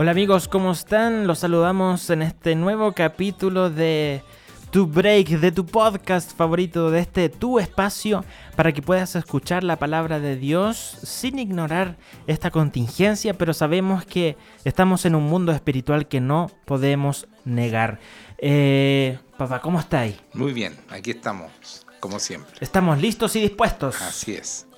[0.00, 1.26] Hola amigos, ¿cómo están?
[1.26, 4.22] Los saludamos en este nuevo capítulo de
[4.70, 8.24] Tu Break, de tu podcast favorito, de este Tu Espacio,
[8.54, 11.98] para que puedas escuchar la palabra de Dios sin ignorar
[12.28, 17.98] esta contingencia, pero sabemos que estamos en un mundo espiritual que no podemos negar.
[18.38, 20.14] Eh, papá, ¿cómo estáis?
[20.32, 21.50] Muy bien, aquí estamos,
[21.98, 22.54] como siempre.
[22.60, 24.00] Estamos listos y dispuestos.
[24.00, 24.68] Así es.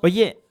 [0.00, 0.45] Oye,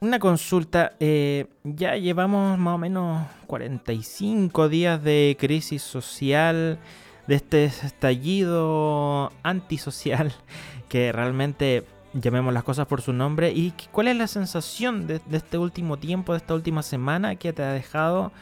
[0.00, 0.92] una consulta.
[0.98, 6.78] Eh, ya llevamos más o menos 45 días de crisis social,
[7.26, 10.32] de este estallido antisocial,
[10.88, 13.52] que realmente llamemos las cosas por su nombre.
[13.52, 17.62] ¿Y cuál es la sensación de, este último tiempo, de esta última semana que te
[17.62, 18.32] ha dejado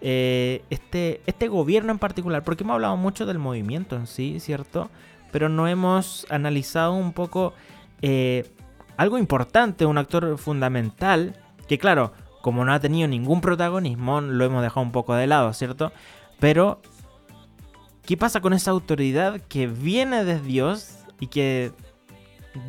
[0.00, 2.42] eh, este, este gobierno en particular?
[2.42, 4.90] Porque hemos hablado mucho del movimiento en sí, ¿cierto?
[5.30, 7.54] Pero no hemos analizado un poco...
[8.02, 8.50] Eh,
[8.96, 14.62] algo importante, un actor fundamental, que claro, como no ha tenido ningún protagonismo, lo hemos
[14.62, 15.92] dejado un poco de lado, ¿cierto?
[16.40, 16.80] Pero,
[18.04, 21.72] ¿qué pasa con esa autoridad que viene de Dios y que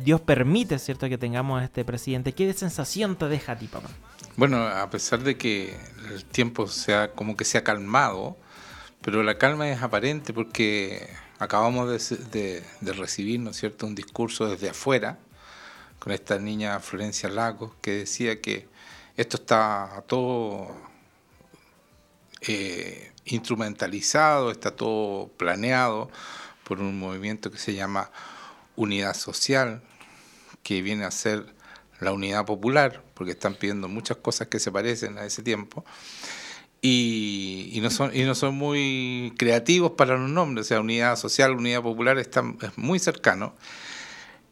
[0.02, 2.32] Dios permite, ¿cierto?, que tengamos a este presidente.
[2.32, 3.88] ¿Qué sensación te deja a ti, papá?
[4.36, 5.76] Bueno, a pesar de que
[6.10, 8.36] el tiempo sea como que se ha calmado,
[9.00, 14.48] pero la calma es aparente porque acabamos de, de recibir, ¿no es cierto?, un discurso
[14.48, 15.18] desde afuera
[16.06, 18.68] con esta niña Florencia Lagos, que decía que
[19.16, 20.68] esto está todo
[22.42, 26.08] eh, instrumentalizado, está todo planeado
[26.62, 28.12] por un movimiento que se llama
[28.76, 29.82] Unidad Social,
[30.62, 31.52] que viene a ser
[31.98, 35.84] la unidad popular, porque están pidiendo muchas cosas que se parecen a ese tiempo,
[36.80, 41.50] y, no, son, y no son muy creativos para los nombres, o sea, unidad social,
[41.50, 43.56] unidad popular están, es muy cercano.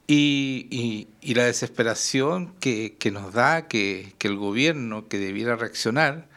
[0.06, 6.28] Y, la desesperación que, nos da que, el gobierno que debiera reaccionar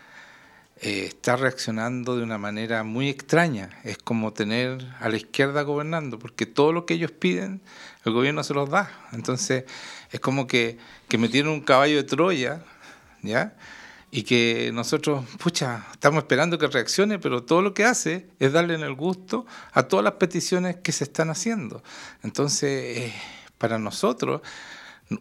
[0.81, 3.69] eh, está reaccionando de una manera muy extraña.
[3.83, 7.61] Es como tener a la izquierda gobernando, porque todo lo que ellos piden,
[8.05, 8.89] el gobierno se los da.
[9.11, 9.65] Entonces,
[10.11, 10.77] es como que,
[11.09, 12.63] que metieron un caballo de Troya,
[13.21, 13.55] ¿ya?
[14.09, 18.75] Y que nosotros, pucha, estamos esperando que reaccione, pero todo lo que hace es darle
[18.75, 21.83] en el gusto a todas las peticiones que se están haciendo.
[22.23, 23.13] Entonces, eh,
[23.57, 24.41] para nosotros,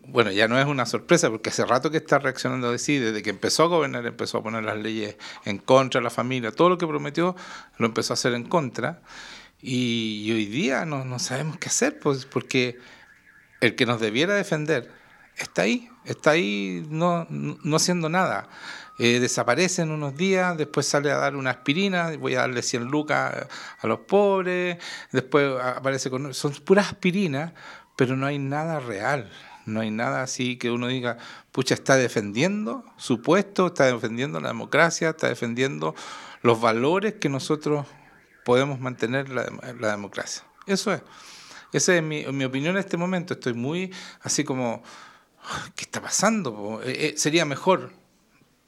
[0.08, 3.30] bueno, ya no es una sorpresa porque hace rato que está reaccionando así, desde que
[3.30, 6.78] empezó a gobernar empezó a poner las leyes en contra de la familia, todo lo
[6.78, 7.36] que prometió
[7.78, 9.00] lo empezó a hacer en contra
[9.62, 12.78] y, hoy día no, no, sabemos qué hacer, pues porque
[13.60, 14.92] el que nos debiera defender
[15.36, 18.48] está ahí, está ahí no, no haciendo nada.
[18.98, 22.84] Eh, desaparece en unos días, después sale a dar una aspirina, voy a darle 100
[22.84, 23.46] lucas
[23.78, 24.78] a los pobres,
[25.12, 26.32] después aparece con...
[26.32, 27.52] Son puras aspirinas
[27.96, 29.30] pero no hay nada real,
[29.64, 31.18] no hay nada así que uno diga,
[31.50, 35.94] pucha, está defendiendo su puesto, está defendiendo la democracia, está defendiendo
[36.42, 37.86] los valores que nosotros
[38.44, 39.46] podemos mantener la,
[39.80, 40.44] la democracia.
[40.66, 41.02] Eso es.
[41.72, 43.34] Esa es mi, opinión en este momento.
[43.34, 43.92] Estoy muy
[44.22, 44.82] así como,
[45.74, 46.80] ¿qué está pasando?
[46.84, 47.92] Eh, eh, sería mejor,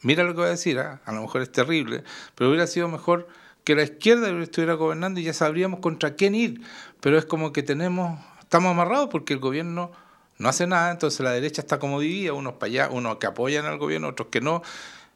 [0.03, 1.01] mira lo que voy a decir, ¿ah?
[1.05, 3.29] a lo mejor es terrible, pero hubiera sido mejor
[3.65, 6.61] que la izquierda estuviera gobernando y ya sabríamos contra quién ir.
[7.01, 8.19] Pero es como que tenemos
[8.49, 9.93] estamos amarrados porque el gobierno
[10.39, 13.67] no hace nada, entonces la derecha está como dividida, unos para allá, unos que apoyan
[13.67, 14.63] al gobierno, otros que no.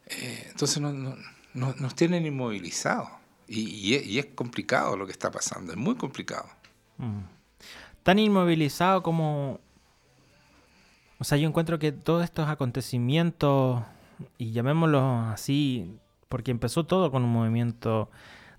[0.07, 0.83] Eh, entonces
[1.55, 3.09] nos tienen inmovilizados.
[3.49, 6.47] Y, es, complicado lo que está pasando, es muy complicado.
[6.99, 7.21] Mm.
[8.03, 9.61] Tan inmovilizado como...
[11.19, 13.83] O sea, yo encuentro que todos estos acontecimientos,
[14.37, 15.97] y llamémoslos así,
[16.29, 18.11] porque empezó todo con un movimiento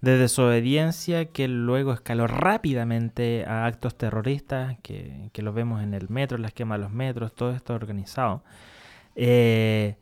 [0.03, 6.37] de desobediencia que luego escaló rápidamente a actos terroristas, que, que vemos en el metro,
[6.37, 8.43] la esquema de los metros, todo esto organizado.
[9.15, 9.95] Eh,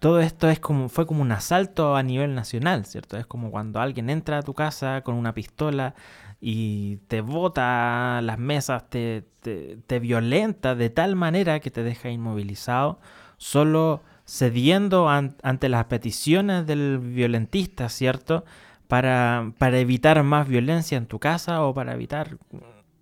[0.00, 3.16] todo esto es como, fue como un asalto a nivel nacional, ¿cierto?
[3.16, 5.94] Es como cuando alguien entra a tu casa con una pistola
[6.40, 12.98] y te bota las mesas, te, te, violenta de tal manera que te deja inmovilizado,
[13.36, 18.44] solo cediendo ante las peticiones del violentista, ¿cierto?
[18.90, 22.36] Para, para evitar más violencia en tu casa o para evitar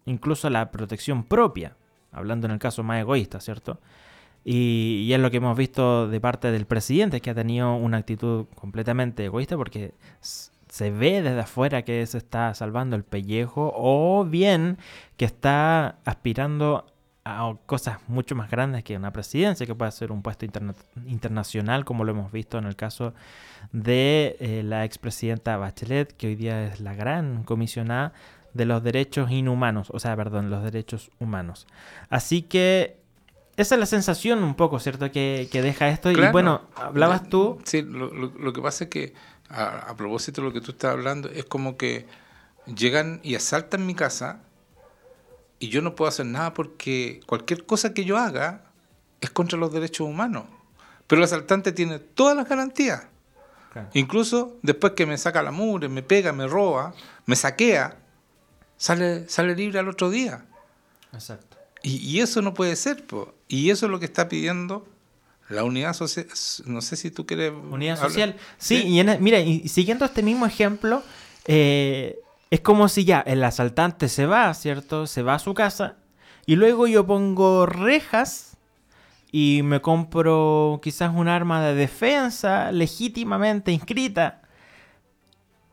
[0.04, 1.76] incluso la protección propia,
[2.12, 3.80] hablando en el caso más egoísta, ¿cierto?
[4.44, 8.44] Y, es lo que hemos visto de parte del presidente, que ha tenido una actitud
[8.54, 14.76] completamente egoísta porque se ve desde afuera que se está salvando el pellejo o bien
[15.16, 16.84] que está aspirando
[17.28, 20.46] a cosas mucho más grandes que una presidencia, que puede ser un puesto
[21.06, 23.14] internacional, como lo hemos visto en el caso
[23.72, 28.12] de eh, la expresidenta Bachelet, que hoy día es la gran comisionada
[28.54, 31.66] de los derechos inhumanos, o sea, perdón, los derechos humanos.
[32.08, 32.98] Así que
[33.56, 35.10] esa es la sensación un poco, ¿cierto?
[35.10, 36.10] Que, que deja esto.
[36.10, 36.32] Y Claro.
[36.32, 37.58] bueno, hablabas tú.
[37.64, 39.14] Sí, lo, lo- lo que pasa es que,
[39.50, 42.06] a, a propósito de lo que tú estás hablando, es como que
[42.66, 44.40] llegan y asaltan mi casa
[45.58, 48.64] y yo no puedo hacer nada porque cualquier cosa que yo haga
[49.20, 50.44] es contra los derechos humanos.
[51.06, 53.02] Pero el asaltante tiene todas las garantías.
[53.72, 53.88] Claro.
[53.94, 56.94] Incluso después que me saca la mugre, me pega, me roba,
[57.26, 57.98] me saquea,
[58.76, 60.44] sale, sale libre al otro día.
[61.12, 61.56] Exacto.
[61.82, 63.34] Y, y eso no puede ser, po.
[63.46, 64.86] y eso es lo que está pidiendo
[65.48, 66.26] la unidad social.
[66.66, 67.52] No sé si tú quieres.
[67.52, 68.10] Unidad hablar.
[68.10, 68.36] social.
[68.58, 71.02] Sí, y en- mira, y siguiendo este mismo ejemplo,
[71.46, 72.18] eh,
[72.50, 75.06] es como si ya el asaltante se va, ¿cierto?
[75.06, 75.96] Se va a su casa
[76.46, 78.56] y luego yo pongo rejas
[79.30, 84.40] y me compro quizás un arma de defensa legítimamente inscrita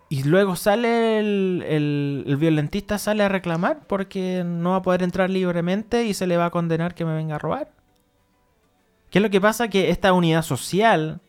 [0.10, 5.02] y luego sale el, el- el violentista sale a reclamar porque no va a poder
[5.04, 7.72] entrar libremente y se le va a condenar que me venga a robar.
[9.10, 9.70] ¿Qué es lo que pasa?
[9.70, 11.22] Que esta unidad social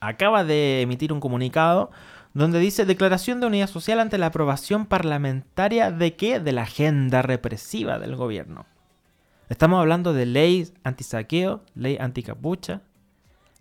[0.00, 1.90] acaba de emitir un comunicado
[2.34, 6.40] donde dice declaración de unidad social ante la aprobación parlamentaria de qué?
[6.40, 8.66] De la agenda represiva del gobierno.
[9.48, 12.80] Estamos hablando de ley antisaqueo, ley anticapucha,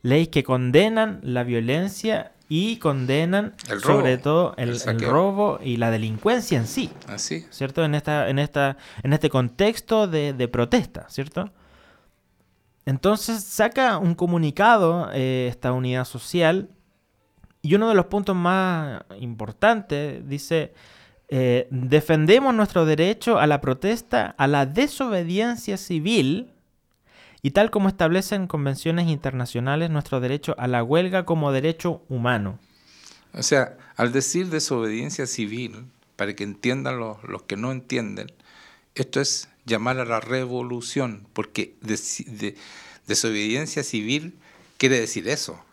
[0.03, 5.12] leyes que condenan la violencia y condenan El robo, sobre todo el, el el saqueo.
[5.12, 6.89] robo y la delincuencia en sí.
[7.07, 7.45] Así.
[7.50, 7.83] ¿cierto?
[7.83, 11.51] En, esta, en, esta, en este contexto de, de protesta, ¿cierto?
[12.85, 16.69] Entonces saca un comunicado eh, esta unidad social
[17.61, 20.73] y uno de los puntos más importantes dice,
[21.29, 26.51] eh, defendemos nuestro derecho a la protesta, a la desobediencia civil
[27.43, 32.59] y tal como establecen convenciones internacionales nuestro derecho a la huelga como derecho humano.
[33.33, 35.85] O sea, al decir desobediencia civil,
[36.15, 38.27] para que entiendan los, los que no entienden,
[38.95, 41.75] esto es llamar a la revolución, porque
[43.07, 44.33] desobediencia civil
[44.77, 45.63] quiere decir eso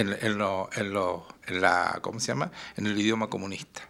[0.00, 2.50] en, en lo- en lo- en la, ¿cómo se llama?
[2.76, 3.82] En el idioma comunista.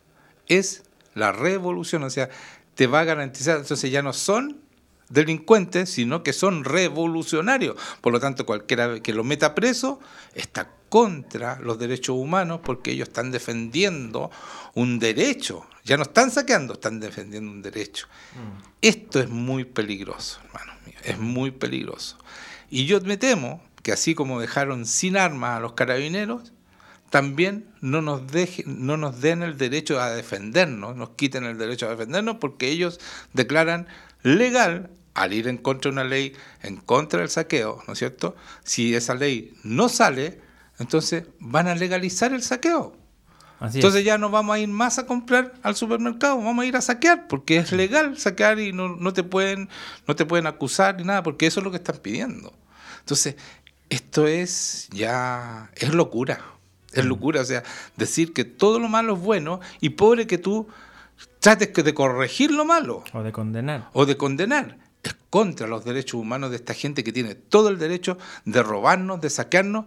[0.46, 0.82] Es
[1.14, 2.28] la revolución, o sea,
[2.74, 4.60] te va a garantizar, entonces ya no son
[5.08, 7.76] delincuentes, sino que son revolucionarios.
[8.00, 10.00] Por lo tanto, cualquiera que lo meta preso
[10.34, 14.30] está contra los derechos humanos porque ellos están defendiendo
[14.74, 15.66] un derecho.
[15.84, 18.08] Ya no están saqueando, están defendiendo un derecho.
[18.82, 22.18] Esto es muy peligroso, hermano mío, es muy peligroso.
[22.68, 26.52] Y yo me temo que así como dejaron sin armas a los carabineros,
[27.08, 31.86] también no nos, dejen, no nos den el derecho a defendernos, nos quiten el derecho
[31.86, 32.98] a defendernos porque ellos
[33.32, 33.86] declaran
[34.24, 36.32] legal al ir en contra de una ley,
[36.64, 38.34] en contra del saqueo, ¿no es cierto?
[38.64, 40.40] Si esa ley no sale,
[40.80, 42.96] entonces van a legalizar el saqueo.
[43.60, 44.04] Así Entonces es.
[44.04, 47.28] ya no vamos a ir más a comprar al supermercado, vamos a ir a saquear,
[47.28, 49.68] porque es legal saquear y no, no te pueden,
[50.08, 52.52] no te pueden acusar ni nada, porque eso es lo que están pidiendo.
[52.98, 53.36] Entonces,
[53.90, 56.40] esto es ya, es locura,
[56.92, 57.62] es locura, o sea,
[57.96, 60.66] decir que todo lo malo es bueno y pobre que tú
[61.40, 63.88] trates que de corregir lo malo O de condenar.
[63.92, 64.78] o de condenar.
[65.02, 69.20] Es contra los derechos humanos de esta gente que tiene todo el derecho de robarnos,
[69.20, 69.84] de saquearnos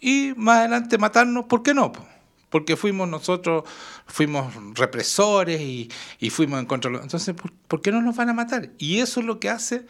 [0.00, 1.44] y más adelante matarnos.
[1.44, 1.92] ¿Por qué no?
[1.92, 2.06] po?
[2.48, 3.64] Porque fuimos nosotros,
[4.06, 6.90] fuimos represores y, y fuimos en contra.
[6.90, 8.70] de lo- Entonces, ¿por, por qué no nos van a matar?
[8.78, 9.86] Y eso es lo que hace,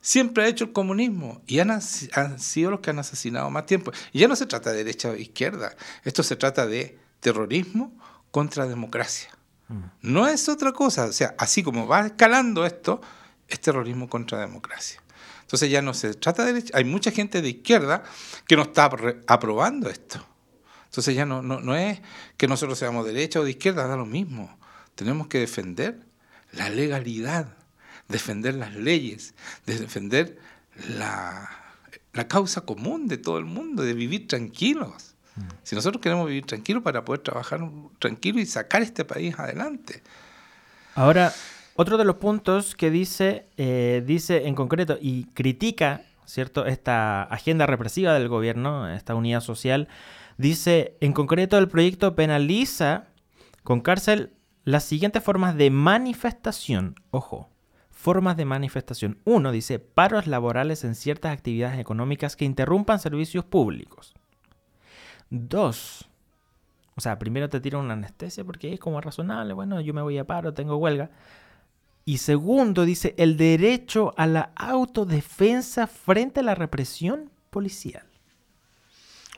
[0.00, 1.42] siempre ha hecho el comunismo.
[1.46, 3.92] Y han, sido los que han asesinado más tiempo.
[4.12, 5.74] Y ya no se trata de derecha o izquierda.
[6.04, 7.92] Esto se trata de terrorismo
[8.30, 9.30] contra democracia.
[10.02, 11.04] No es otra cosa.
[11.06, 13.00] O sea, así como va escalando esto,
[13.46, 15.00] es terrorismo contra democracia.
[15.42, 16.76] Entonces ya no se trata de derecha.
[16.76, 18.02] Hay mucha gente de izquierda
[18.46, 20.24] que no está apro- aprobando esto.
[20.86, 22.00] Entonces ya no, no, no es
[22.36, 24.58] que nosotros seamos de derecha o de izquierda, da lo mismo.
[24.96, 26.00] Tenemos que defender
[26.52, 27.56] la legalidad,
[28.10, 29.34] defender las leyes,
[29.66, 30.38] de defender
[30.88, 31.48] la,
[32.12, 35.14] la causa común de todo el mundo, de vivir tranquilos.
[35.62, 37.60] Si nosotros queremos vivir tranquilos para poder trabajar
[37.98, 40.02] tranquilo y sacar este país adelante.
[40.94, 41.32] Ahora,
[41.76, 47.64] otro de los puntos que dice, eh, dice en concreto y critica, ¿cierto?, esta agenda
[47.66, 49.88] represiva del gobierno, esta unidad social,
[50.36, 53.06] dice, en concreto el proyecto penaliza
[53.62, 56.96] con cárcel las siguientes formas de manifestación.
[57.10, 57.49] Ojo,
[58.00, 59.18] formas de manifestación.
[59.24, 64.14] Uno dice, paros laborales en ciertas actividades económicas que interrumpan servicios públicos.
[65.28, 66.08] Dos,
[66.96, 70.18] o sea, primero te tiran una anestesia porque es como razonable, bueno, yo me voy
[70.18, 71.10] a paro, tengo huelga.
[72.04, 78.06] Y segundo, dice el derecho a la autodefensa frente a la represión policial.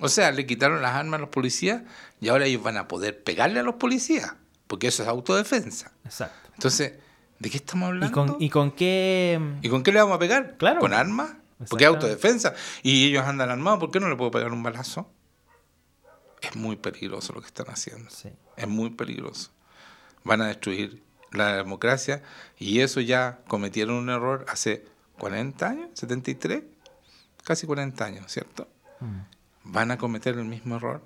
[0.01, 1.83] O sea, le quitaron las armas a los policías
[2.21, 4.35] y ahora ellos van a poder pegarle a los policías,
[4.67, 5.93] porque eso es autodefensa.
[6.05, 6.51] Exacto.
[6.55, 6.95] Entonces,
[7.43, 8.13] ¿de qué estamos ¿Y hablando?
[8.15, 9.41] con, ¿Y con qué...?
[9.63, 10.57] ¿Y con qué le vamos a pegar?
[10.59, 10.79] Claro.
[10.81, 11.33] ¿Con armas?
[11.69, 12.55] Porque es autodefensa.
[12.83, 15.11] Y ellos andan armados, ¿por qué no le puedo pegar un balazo?
[16.41, 18.09] Es muy peligroso lo que están haciendo.
[18.57, 19.51] Es muy peligroso.
[20.25, 22.23] Van a destruir la democracia
[22.59, 24.85] y eso ya cometieron un error hace
[25.19, 26.63] 40 años, 73,
[27.43, 28.69] casi 40 años, ¿cierto?
[29.01, 29.21] Mm.
[29.65, 31.03] ¿Van a cometer el mismo error?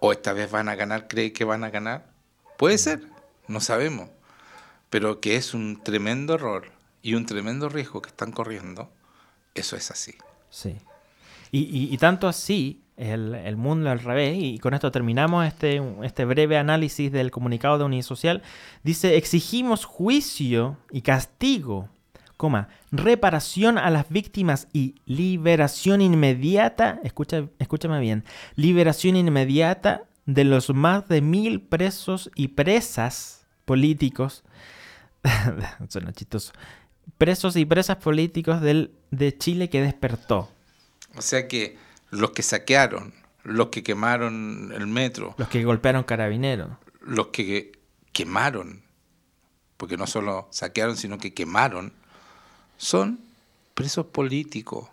[0.00, 2.10] ¿O esta vez van a ganar, cree que van a ganar?
[2.56, 2.78] Puede mm.
[2.78, 3.06] ser,
[3.48, 4.08] no sabemos.
[4.90, 8.90] Pero que es un tremendo error y un tremendo riesgo que están corriendo,
[9.54, 10.14] eso es así.
[10.50, 10.76] Sí.
[11.52, 16.24] Y, y, tanto así, el, el, mundo al revés, y con esto terminamos este, este
[16.24, 18.42] breve análisis del comunicado de Unidad Social,
[18.84, 21.88] dice, exigimos juicio y castigo,
[22.36, 30.70] coma, reparación a las víctimas y liberación inmediata, escucha, escúchame bien, liberación inmediata de los
[30.70, 34.44] más de mil presos y presas políticos,
[35.88, 36.52] suena chistoso,
[37.18, 40.50] presos y presas políticos del, de Chile que despertó.
[41.16, 41.76] O sea que
[42.10, 45.34] los que saquearon, los que quemaron el metro.
[45.38, 46.70] Los que golpearon carabineros.
[47.00, 47.72] Los que
[48.12, 48.82] quemaron,
[49.76, 51.92] porque no solo saquearon, sino que quemaron,
[52.76, 53.20] son
[53.74, 54.88] presos políticos.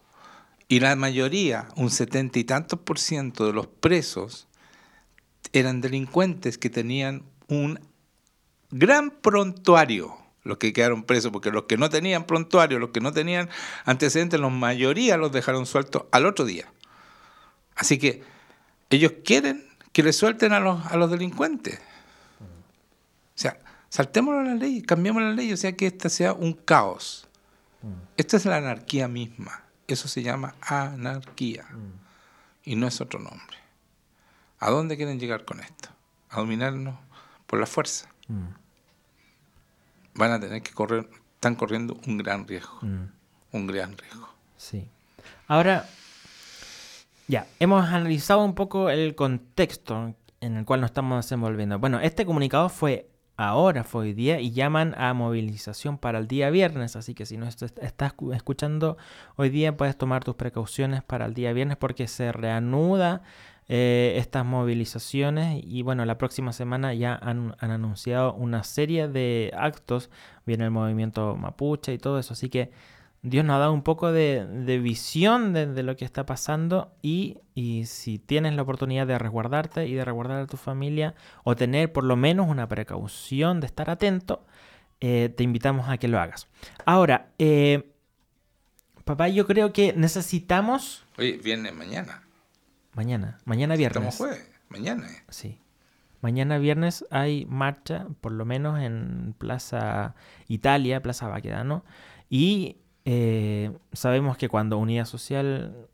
[0.67, 4.47] Y la mayoría, un setenta y tantos por ciento de los presos,
[5.53, 7.79] eran delincuentes que tenían un
[8.71, 13.11] gran prontuario los que quedaron presos, porque los que no tenían prontuario, los que no
[13.11, 13.49] tenían
[13.85, 16.71] antecedentes, la mayoría los dejaron sueltos al otro día.
[17.75, 18.23] Así que
[18.89, 21.79] ellos quieren que le suelten a los, a los delincuentes.
[22.39, 23.59] O sea,
[23.89, 27.27] saltémoslo la ley, cambiemos la ley, o sea que esta sea un caos.
[28.15, 29.63] Esta es la anarquía misma.
[29.87, 31.65] Eso se llama anarquía.
[32.63, 33.57] Y no es otro nombre.
[34.59, 35.89] ¿A dónde quieren llegar con esto?
[36.29, 36.97] A dominarnos
[37.45, 38.09] por la fuerza
[40.15, 42.79] van a tener que correr, están corriendo un gran riesgo.
[42.81, 43.11] Mm.
[43.53, 44.27] Un gran riesgo.
[44.57, 44.89] Sí.
[45.47, 45.87] Ahora,
[47.27, 51.79] ya, hemos analizado un poco el contexto en el cual nos estamos desenvolviendo.
[51.79, 56.49] Bueno, este comunicado fue ahora, fue hoy día, y llaman a movilización para el día
[56.49, 56.95] viernes.
[56.95, 57.73] Así que si no estás
[58.33, 58.97] escuchando
[59.35, 63.21] hoy día, puedes tomar tus precauciones para el día viernes porque se reanuda
[63.69, 70.09] eh, estas movilizaciones y bueno, la próxima semana ya han, anunciado una serie de actos,
[70.45, 72.71] viene el movimiento mapuche y todo eso, así que
[73.23, 77.39] Dios nos ha dado un poco de, visión de, lo que está pasando y,
[77.85, 82.05] si tienes la oportunidad de resguardarte y de resguardar a tu familia o tener por
[82.05, 84.45] lo menos una precaución de estar atento,
[85.01, 86.47] eh, te invitamos a que lo hagas.
[86.85, 87.91] Ahora, eh,
[89.03, 91.03] papá, yo creo que necesitamos...
[91.17, 92.26] Oye, viene mañana.
[92.97, 94.15] Mañana, mañana viernes.
[94.15, 95.07] Estamos jueves, mañana.
[95.29, 95.61] Sí.
[96.21, 100.15] Mañana viernes hay marcha, por lo menos en Plaza
[100.47, 101.85] Italia, Plaza Baquedano.
[102.27, 105.87] Y eh, sabemos que cuando Unidad Social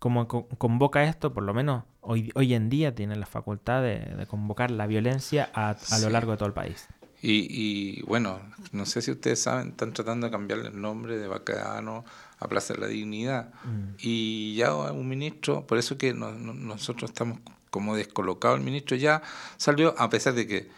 [0.00, 4.72] como convoca esto, por lo menos hoy, hoy en día tiene la facultad de, convocar
[4.72, 6.88] la violencia a, lo largo de todo el país.
[7.22, 8.40] Y, bueno,
[8.72, 12.04] no sé si ustedes saben, están tratando de cambiarle el nombre de Baquedano
[12.42, 13.52] a Plaza de la Dignidad.
[13.64, 13.94] Mm.
[13.98, 17.38] Y ya un ministro, por eso que nosotros estamos
[17.70, 19.22] como descolocados, el ministro ya
[19.56, 20.70] salió, a pesar de que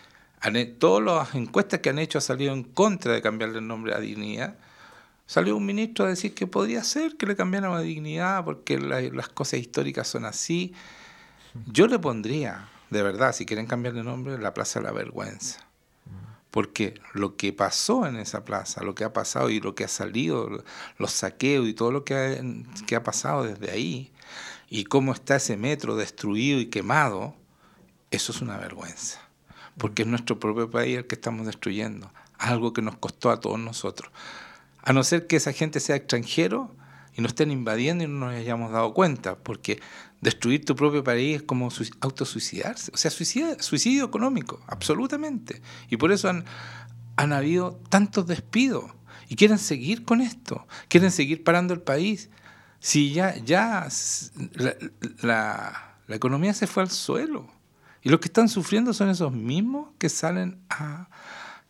[0.78, 3.98] todas las encuestas que han hecho han salido en contra de cambiarle el nombre a
[3.98, 4.56] Dignidad,
[5.26, 9.28] salió un ministro a decir que podría ser que le cambiaran a Dignidad porque las
[9.28, 10.74] cosas históricas son así.
[11.66, 15.64] Yo le pondría, de verdad, si quieren cambiarle el nombre, la Plaza de la Vergüenza
[16.54, 19.88] porque lo que pasó en esa plaza, lo que ha pasado y lo que ha
[19.88, 20.62] salido,
[20.98, 24.12] los saqueos y todo lo que ha, que ha pasado desde ahí,
[24.70, 27.34] y cómo está ese metro destruido y quemado,
[28.12, 29.18] eso es una vergüenza,
[29.78, 33.58] porque es nuestro propio país el que estamos destruyendo, algo que nos costó a todos
[33.58, 34.12] nosotros.
[34.80, 36.70] A no ser que esa gente sea extranjero
[37.16, 39.80] y nos estén invadiendo y no nos hayamos dado cuenta, porque
[40.24, 41.68] Destruir tu propio país es como
[42.00, 45.60] autosuicidarse, o sea, suicidio, económico, absolutamente.
[45.90, 46.46] Y por eso han,
[47.34, 48.90] habido tantos despidos
[49.28, 52.30] y quieren seguir con esto, quieren seguir parando el país.
[52.80, 53.86] Si ya, ya
[55.20, 57.46] la, la, economía se fue al suelo
[58.00, 61.10] y los que están sufriendo son esos mismos que salen a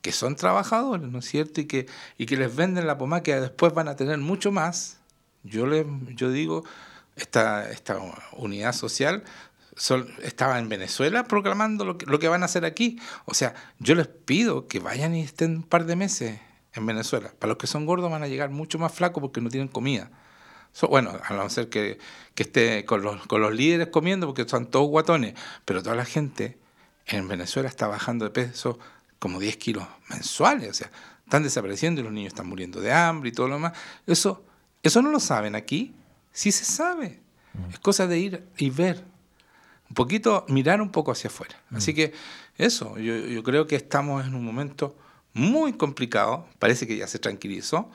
[0.01, 1.61] que son trabajadores, ¿no es cierto?
[1.61, 1.87] Y que,
[2.19, 5.01] y que les venden la pomada que después van a tener mucho más.
[5.45, 5.87] Yo, les,
[6.17, 6.65] yo digo,
[7.17, 7.99] esta, esta
[8.33, 9.25] unidad social
[10.23, 12.99] estaba en Venezuela proclamando lo que, lo que van a hacer aquí.
[13.25, 16.41] O sea, yo les pido que vayan y estén un par de meses
[16.75, 17.33] en Venezuela.
[17.39, 20.11] Para los que son gordos van a llegar mucho más flacos porque no tienen comida.
[20.89, 21.99] bueno, a no ser que,
[22.35, 25.35] que esté con los, con los líderes comiendo porque son todos guatones,
[25.65, 26.59] pero toda la gente
[27.07, 28.79] en Venezuela está bajando de peso
[29.19, 30.71] como 10 kilos mensuales.
[30.71, 30.91] O sea,
[31.25, 33.73] están desapareciendo y los niños están muriendo de hambre y todo lo demás.
[34.07, 34.45] Eso
[34.85, 35.95] Eso no lo saben aquí.
[36.33, 37.21] Sí se sabe.
[37.55, 37.71] Mm.
[37.71, 39.03] Es cosa de ir y ver.
[39.89, 41.57] Un poquito, mirar un poco hacia afuera.
[41.71, 41.77] Mm.
[41.77, 42.13] Así que
[42.59, 44.97] eso, yo, yo creo que estamos en un momento
[45.33, 46.47] muy complicado.
[46.59, 47.91] Parece que ya se tranquilizó,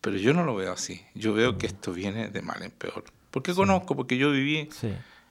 [0.00, 1.02] pero yo no lo veo así.
[1.14, 3.04] Yo veo que esto viene de mal en peor.
[3.30, 4.68] Porque conozco, porque yo viví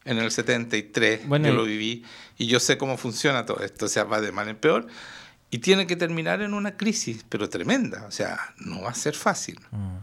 [0.06, 2.04] en el 73, yo lo viví,
[2.38, 3.86] y yo sé cómo funciona todo esto.
[3.86, 4.88] O sea, va de mal en peor.
[5.52, 8.06] Y tiene que terminar en una crisis, pero tremenda.
[8.08, 9.60] O sea, no va a ser fácil.
[9.72, 9.98] Mm.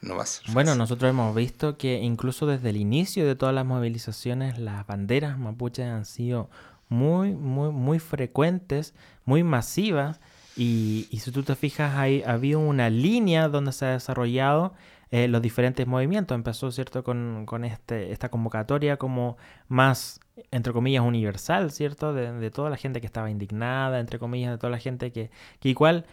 [0.00, 0.54] No va a ser fácil.
[0.54, 5.38] Bueno, nosotros hemos visto que incluso desde el inicio de todas las movilizaciones, las banderas
[5.38, 6.50] mapuches han sido
[6.88, 10.20] muy, muy, muy frecuentes, muy masivas
[10.58, 14.74] y, si tú te fijas, hay, había una línea donde se ha desarrollado
[15.12, 16.34] eh, los diferentes movimientos.
[16.34, 19.36] Empezó, ¿cierto?, con, este, esta convocatoria como
[19.68, 20.18] más,
[20.50, 24.70] entre comillas, universal, ¿cierto?, de, toda la gente que estaba indignada, entre comillas, de toda
[24.70, 26.06] la gente que, que igual,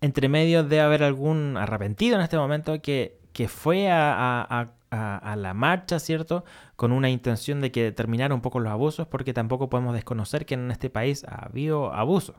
[0.00, 4.40] entre medio de haber algún arrepentido en este momento que, que fue a,
[4.90, 6.44] a, la marcha, ¿cierto?
[6.76, 10.54] Con una intención de que terminara un poco los abusos, porque tampoco podemos desconocer que
[10.54, 12.36] en este país ha habido abusos.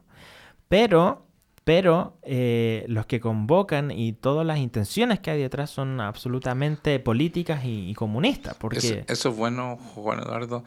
[0.67, 1.29] Pero
[1.69, 7.61] pero eh, los que convocan y todas las intenciones que hay detrás son absolutamente políticas
[7.63, 8.55] y, comunistas.
[8.55, 9.05] Porque...
[9.07, 10.63] Eso, es bueno, Juan Eduardo,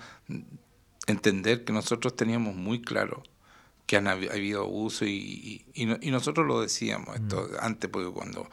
[1.08, 3.24] entender que nosotros teníamos muy claro
[3.86, 7.56] que han habido abuso y, y, nosotros lo decíamos esto mm.
[7.60, 8.48] antes, porque cuando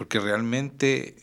[0.00, 1.16] porque realmente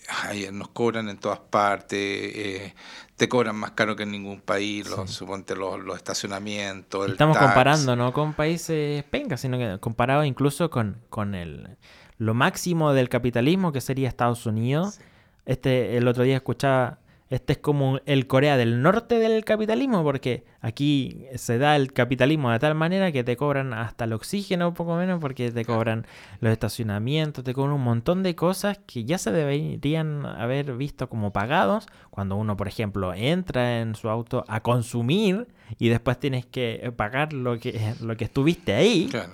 [0.52, 2.76] nos cobran en todas partes, eh,
[3.16, 7.10] te cobran más caro que en ningún país, los, suponte los, estacionamientos.
[7.10, 11.78] Estamos comparando no con países pencas, sino que comparado incluso con, con el,
[12.20, 15.00] lo máximo del capitalismo que sería Estados Unidos.
[15.48, 20.46] Este, el otro día escuchaba este es como el Corea del Norte del capitalismo, porque
[20.62, 24.74] aquí se da el capitalismo de tal manera que te cobran hasta el oxígeno, un
[24.74, 26.08] poco menos, porque te cobran
[26.40, 31.34] los estacionamientos, te cobran un montón de cosas que ya se deberían haber visto como
[31.34, 36.94] pagados cuando uno, por ejemplo, entra en su auto a consumir y después tienes que
[36.96, 39.10] pagar lo que, lo que estuviste ahí.
[39.12, 39.34] Claro.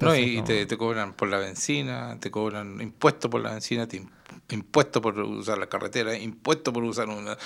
[0.00, 3.96] no, y te, te, cobran por la benzina, te cobran impuestos por la benzina, te
[4.54, 7.36] impuesto por usar la carretera, impuesto por usar una...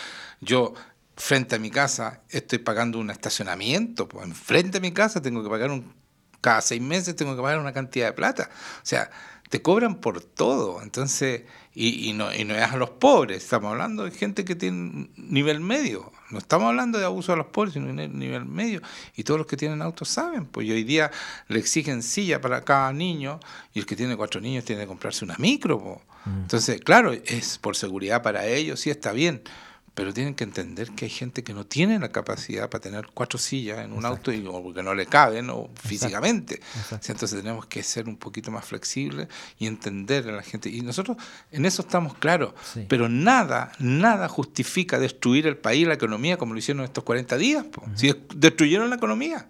[0.40, 0.74] Yo,
[1.16, 5.50] frente a mi casa, estoy pagando un estacionamiento, pues enfrente a mi casa tengo que
[5.50, 5.92] pagar un...
[6.40, 8.50] Cada seis meses tengo que pagar una cantidad de plata.
[8.52, 9.10] O sea,
[9.48, 10.82] te cobran por todo.
[10.82, 14.54] Entonces, y, y, no, y no es a los pobres, estamos hablando de gente que
[14.54, 16.12] tiene nivel medio.
[16.34, 18.82] No estamos hablando de abuso a los pobres, sino de nivel medio.
[19.14, 21.12] Y todos los que tienen autos saben, pues hoy día
[21.46, 23.38] le exigen silla para cada niño
[23.72, 25.80] y el que tiene cuatro niños tiene que comprarse una micro.
[25.80, 25.98] Pues.
[26.26, 29.42] Entonces, claro, es por seguridad para ellos, sí está bien,
[29.94, 33.38] pero tienen que entender que hay gente que no tiene la capacidad para tener cuatro
[33.38, 36.60] sillas en un auto y o porque no le caben o físicamente.
[36.90, 39.28] Entonces tenemos que ser un poquito más flexibles
[39.58, 40.68] y entender a la gente.
[40.68, 41.16] Y nosotros
[41.52, 42.54] en eso estamos claros,
[42.88, 47.64] pero nada, nada justifica destruir el país, la economía, como lo hicieron estos 40 días.
[47.94, 49.46] Si destruyeron la economía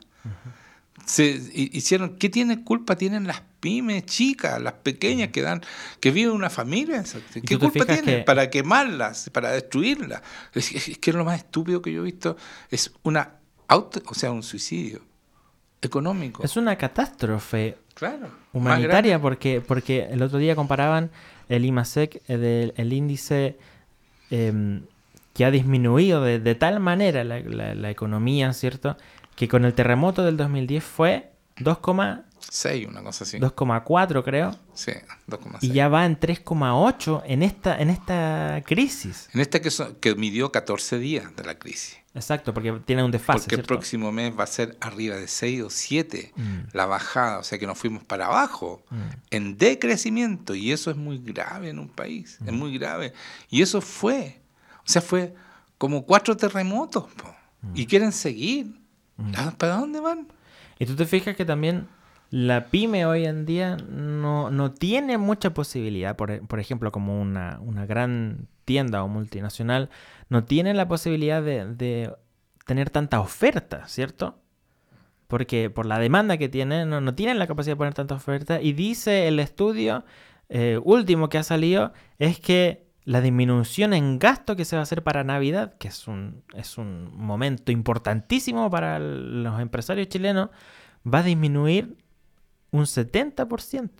[1.04, 5.62] se hicieron, ¿qué tiene culpa tienen las pymes chicas, las pequeñas que dan,
[6.00, 7.02] que viven una familia?
[7.46, 10.22] ¿Qué culpa tienen para quemarlas, para destruirlas?
[10.54, 12.36] Es, que es lo más estúpido que yo he visto,
[12.70, 13.34] es una
[13.68, 15.00] auto, o sea, un suicidio
[15.82, 16.42] económico.
[16.42, 21.10] Es una catástrofe claro, humanitaria porque, porque el otro día comparaban
[21.48, 23.58] el IMASEC, el, el índice
[24.30, 24.82] em,
[25.34, 28.96] que ha disminuido de, tal manera la, la economía, ¿cierto?
[29.36, 33.38] Que con el terremoto del 2010 fue 2,6, una cosa así.
[33.38, 34.58] 2,4 creo.
[34.74, 34.92] Sí,
[35.28, 35.58] 2,6.
[35.62, 39.28] Y ya va en 3,8 en esta, en esta crisis.
[39.32, 39.70] En esta que,
[40.00, 41.98] que midió 14 días de la crisis.
[42.14, 43.40] Exacto, porque tiene un desfase.
[43.40, 46.58] Porque el próximo mes va a ser arriba de 6 o 7 mm.
[46.72, 48.96] la bajada, o sea que nos fuimos para abajo, mm.
[49.30, 52.56] en decrecimiento, y eso es muy grave en un país, es mm.
[52.56, 53.12] muy grave.
[53.50, 54.40] Y eso fue,
[54.78, 55.34] o sea, fue
[55.76, 57.06] como cuatro terremotos,
[57.74, 58.83] y quieren seguir.
[59.58, 60.28] ¿Para dónde van?
[60.78, 61.88] Y tú te fijas que también
[62.30, 68.48] la pyme hoy en día no, tiene mucha posibilidad, por, por ejemplo, como una, gran
[68.64, 69.90] tienda o multinacional,
[70.28, 72.12] no tiene la posibilidad de,
[72.66, 74.38] tener tanta oferta, ¿cierto?
[75.28, 78.60] Porque por la demanda que tiene, no, no tienen la capacidad de poner tanta oferta.
[78.60, 80.04] Y dice el estudio
[80.48, 84.82] eh, último que ha salido, es que la disminución en gasto que se va a
[84.84, 90.50] hacer para Navidad, que es un, es un momento importantísimo para los empresarios chilenos,
[91.06, 91.96] va a disminuir
[92.70, 93.90] un 70%.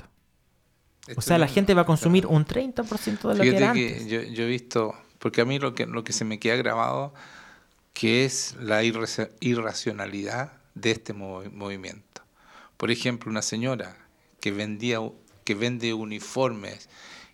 [1.16, 4.06] o sea, la gente va a consumir un 30% de lo que era antes.
[4.06, 7.12] yo, yo, he visto, porque a mí lo que, lo que se me queda grabado,
[7.92, 12.22] que es la irracionalidad de este movimiento.
[12.78, 13.96] Por ejemplo, una señora
[14.40, 14.98] que vendía
[15.44, 16.88] que vende uniformes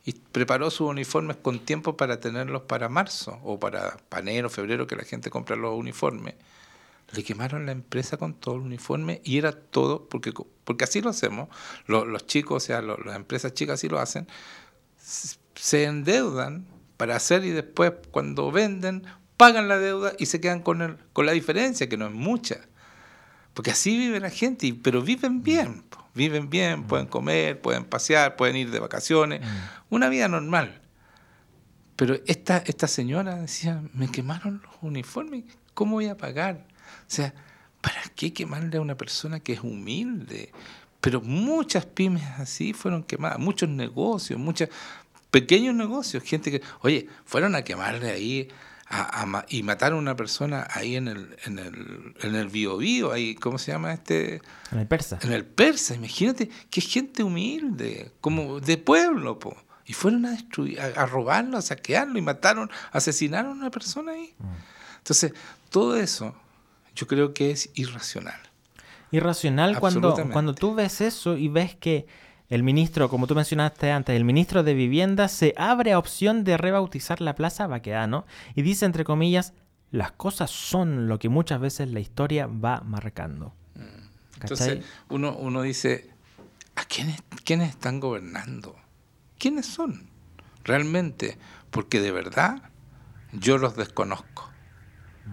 [0.05, 4.97] y preparó sus uniformes con tiempo para tenerlos para marzo o para, enero, febrero, que
[4.97, 6.35] la gente compra los uniformes.
[7.13, 10.33] Le quemaron la empresa con todo el uniforme y era todo, porque,
[10.65, 11.49] porque así lo hacemos,
[11.87, 14.29] los, los chicos, o sea, las empresas chicas así lo hacen,
[14.97, 19.07] se endeudan para hacer y después cuando venden
[19.41, 22.61] pagan la deuda y se quedan con, el, con la diferencia, que no es mucha.
[23.61, 28.57] Porque así vive la gente, pero viven bien, viven bien, pueden comer, pueden pasear, pueden
[28.57, 29.43] ir de vacaciones,
[29.91, 30.81] una vida normal.
[31.95, 35.45] Pero esta, esta señora decía, me quemaron los uniformes,
[35.75, 36.69] ¿cómo voy a pagar?
[37.01, 37.35] O sea,
[37.83, 40.53] ¿para qué quemarle a una persona que es humilde?
[41.03, 44.71] Pero muchas pymes así fueron quemadas, muchos negocios, muchos
[45.31, 48.49] pequeños negocios, gente que, oye, fueron a quemarle ahí
[49.49, 53.35] y mataron a una persona ahí en el, en el, en el bio, bio ahí,
[53.37, 54.43] ¿cómo se llama este?
[54.73, 55.19] En el persa.
[55.23, 59.57] En el persa, imagínate, que gente humilde, como de pueblo, po.
[59.87, 64.35] Y fueron a destruir, a, robarlo, a saquearlo y mataron, asesinaron a una persona ahí.
[64.39, 64.99] Mm.
[64.99, 65.33] Entonces,
[65.69, 66.35] todo eso
[66.95, 68.41] yo creo que es irracional.
[69.13, 72.07] Irracional cuando, cuando tú ves eso y ves que
[72.51, 76.57] el ministro, como tú mencionaste antes, el ministro de Vivienda se abre a opción de
[76.57, 79.55] rebautizar la Plaza Baquedano y dice, entre comillas,
[79.93, 83.55] las cosas son lo que muchas veces la historia va marcando.
[83.77, 84.43] Mm.
[84.43, 86.11] Entonces, uno, uno dice,
[86.75, 88.75] ¿a quiénes, quiénes están gobernando?
[89.39, 90.09] ¿Quiénes son?
[90.65, 91.39] Realmente,
[91.71, 92.63] porque de verdad
[93.33, 94.51] yo los desconozco.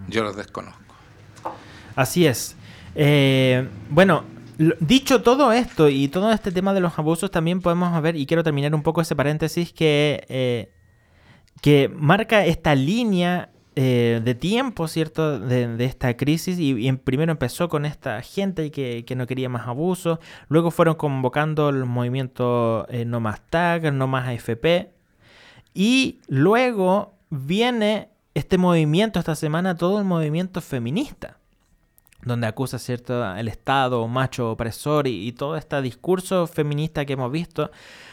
[0.08, 0.94] Yo los desconozco.
[1.96, 2.54] Así es.
[2.94, 4.24] Eh, bueno,
[4.58, 8.42] Dicho todo esto y todo este tema de los abusos, también podemos ver, y quiero
[8.42, 10.72] terminar un poco ese paréntesis, que, eh,
[11.62, 16.58] que marca esta línea eh, de tiempo, ¿cierto?, de, esta crisis.
[16.58, 20.18] Y, primero empezó con esta gente que, que, no quería más abusos,
[20.48, 24.90] luego fueron convocando el movimiento eh, No Más Tag, No Más AFP,
[25.72, 31.37] y luego viene este movimiento, esta semana, todo el movimiento feminista
[32.28, 37.70] donde acusa cierto el Estado macho opresor y, todo este discurso feminista que hemos visto.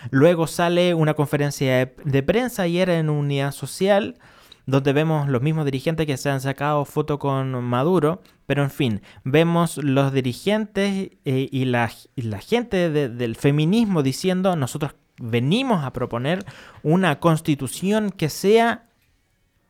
[0.10, 4.18] Luego sale una conferencia de, prensa ayer en Unidad Social,
[4.66, 9.02] donde vemos los mismos dirigentes que se han sacado foto con Maduro, pero en fin,
[9.24, 11.90] vemos los dirigentes eh, y, la,
[12.40, 16.44] gente del feminismo diciendo nosotros venimos a proponer
[16.84, 18.86] una constitución que sea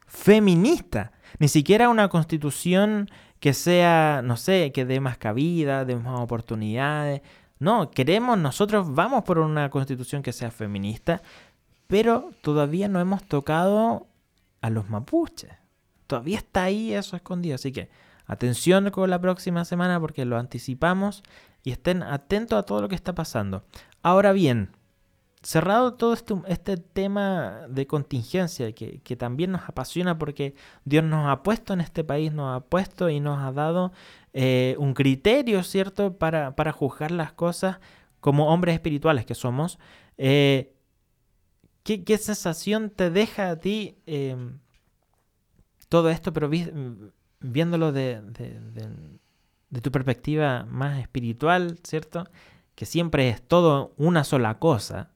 [0.08, 6.20] feminista, ni siquiera una constitución que sea, no sé, que dé más cabida, dé más
[6.20, 7.22] oportunidades.
[7.60, 11.22] No, queremos, nosotros vamos por una constitución que sea feminista,
[11.88, 14.08] pero todavía no hemos tocado
[14.62, 15.52] a los mapuches.
[16.08, 17.56] Todavía está ahí eso escondido.
[17.56, 17.90] Así que
[18.26, 21.24] atención con la próxima semana porque lo anticipamos
[21.64, 23.64] y estén atentos a todo lo que está pasando.
[24.02, 24.70] Ahora bien,
[25.46, 30.56] cerrado todo este, este tema de contingencia que, también nos apasiona porque
[30.86, 33.94] Dios nos ha puesto en este país, nos ha puesto y nos ha dado
[34.34, 37.80] eh, un criterio, ¿cierto?, para, juzgar las cosas
[38.20, 39.78] como hombres espirituales que somos.
[40.18, 40.74] Eh,
[41.84, 44.58] ¿qué, sensación te deja a ti em,
[45.90, 46.50] todo esto, pero
[47.40, 48.22] viéndolo de,
[49.70, 52.28] de tu perspectiva más espiritual, ¿cierto?
[52.74, 55.12] Que siempre es todo una sola cosa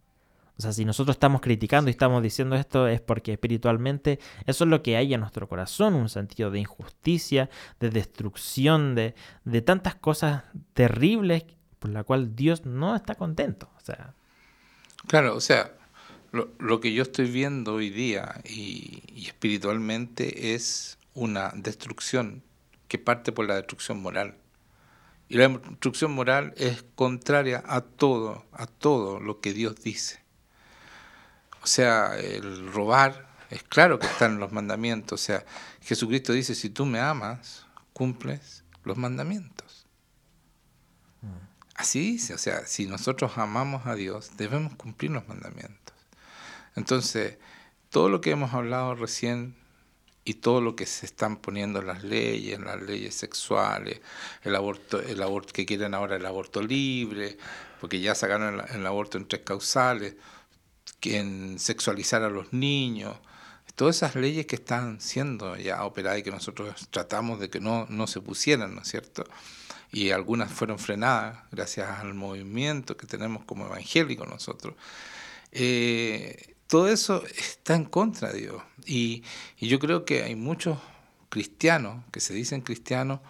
[0.59, 4.69] o sea, si nosotros estamos criticando y estamos diciendo esto es porque espiritualmente eso es
[4.69, 9.95] lo que hay en nuestro corazón, un sentido de injusticia, de destrucción, de, de tantas
[9.95, 10.43] cosas
[10.73, 11.45] terribles
[11.79, 13.71] por la cual Dios no está contento.
[13.77, 14.13] O sea,
[15.07, 15.71] claro, o sea,
[16.33, 22.43] lo, que yo estoy viendo hoy día y, y espiritualmente es una destrucción
[22.89, 24.35] que parte por la destrucción moral.
[25.29, 30.19] Y la destrucción moral es contraria a todo, a todo lo que Dios dice.
[31.61, 35.21] O sea, el robar, es claro que están los mandamientos.
[35.21, 35.45] O sea,
[35.81, 39.85] Jesucristo dice, si tú me amas, cumples los mandamientos.
[41.75, 45.95] Así dice, o sea, si nosotros amamos a Dios, debemos cumplir los mandamientos.
[46.75, 47.37] Entonces,
[47.89, 49.55] todo lo que hemos hablado recién
[50.25, 54.01] y todo lo que se están poniendo en las leyes, en las leyes sexuales,
[54.43, 57.37] el aborto, el aborto que quieren ahora el aborto libre,
[57.79, 60.15] porque ya sacaron el aborto en tres causales,
[61.01, 63.15] en sexualizar a los niños,
[63.75, 67.85] todas esas leyes que están siendo ya operadas y que nosotros tratamos de que no,
[67.89, 69.23] no se pusieran, ¿no es cierto?
[69.91, 74.75] Y algunas fueron frenadas gracias al movimiento que tenemos como evangélicos nosotros.
[75.51, 78.61] Eh, todo eso está en contra de Dios.
[78.85, 79.23] Y,
[79.57, 80.77] y, yo creo que hay muchos
[81.29, 83.21] cristianos que se dicen cristianos,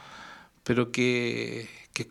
[0.63, 2.09] pero que, que,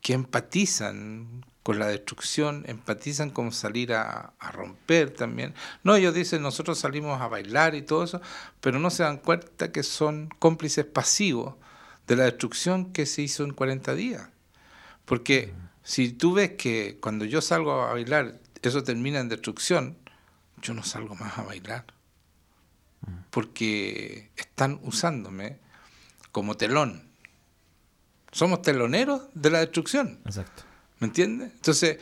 [0.00, 5.54] que empatizan con la destrucción, empatizan con salir a, romper también.
[5.84, 8.20] No, ellos dicen, nosotros salimos a bailar y todo eso,
[8.60, 11.54] pero no se dan cuenta que son cómplices pasivos
[12.06, 14.28] de la destrucción que se hizo en 40 días.
[15.04, 19.98] Porque si tú ves que cuando yo salgo a bailar, eso termina en destrucción,
[20.62, 21.84] yo no salgo más a bailar.
[23.30, 25.58] Porque están usándome
[26.32, 27.08] como telón.
[28.32, 30.20] Somos teloneros de la destrucción.
[30.24, 30.69] Exacto.
[31.00, 31.50] ¿Me entiendes?
[31.54, 31.98] Entonces,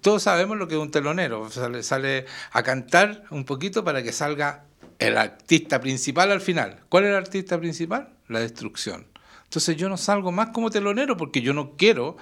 [0.00, 1.50] todos sabemos lo que es un telonero.
[1.50, 4.64] Sale, sale a cantar un poquito para que salga
[4.98, 6.80] el artista principal al final.
[6.88, 8.10] ¿Cuál es el artista principal?
[8.28, 9.06] La destrucción.
[9.44, 12.16] Entonces yo no salgo más como telonero porque yo no quiero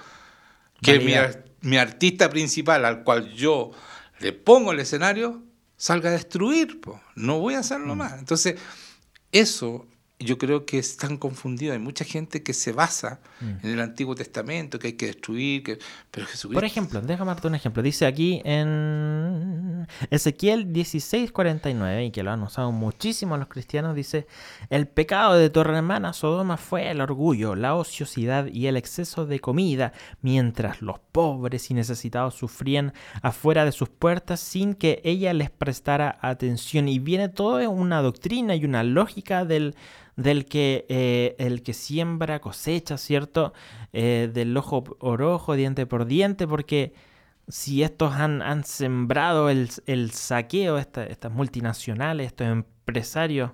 [0.81, 1.13] que mi,
[1.61, 3.71] mi, artista principal al cual yo
[4.19, 5.43] le pongo el escenario
[5.75, 6.79] salga a destruir.
[7.15, 7.97] No voy a hacerlo mm.
[7.97, 8.13] más.
[8.19, 8.55] Entonces,
[9.31, 9.87] eso
[10.19, 11.73] yo creo que es tan confundido.
[11.73, 13.65] Hay mucha gente que se basa mm.
[13.65, 15.77] en el Antiguo Testamento, que hay que destruir, que...
[16.09, 16.55] pero Jesucristo...
[16.55, 17.83] Por ejemplo, déjame darte un ejemplo.
[17.83, 24.25] Dice aquí en Ezequiel 16:49, y que lo han usado muchísimo los cristianos, dice,
[24.71, 29.39] el pecado de tu hermana Sodoma fue el orgullo, la ociosidad y el exceso de
[29.39, 35.51] comida, mientras los pobres y necesitados sufrían afuera de sus puertas sin que ella les
[35.51, 36.87] prestara atención.
[36.87, 39.75] Y viene todo una doctrina y una lógica del
[40.17, 43.53] del que eh, el que siembra cosecha, ¿cierto?
[43.93, 46.93] Eh, del ojo por ojo, diente por diente, porque
[47.47, 49.69] si estos han, han sembrado el,
[50.11, 53.51] saqueo, estas multinacionales, estos empresarios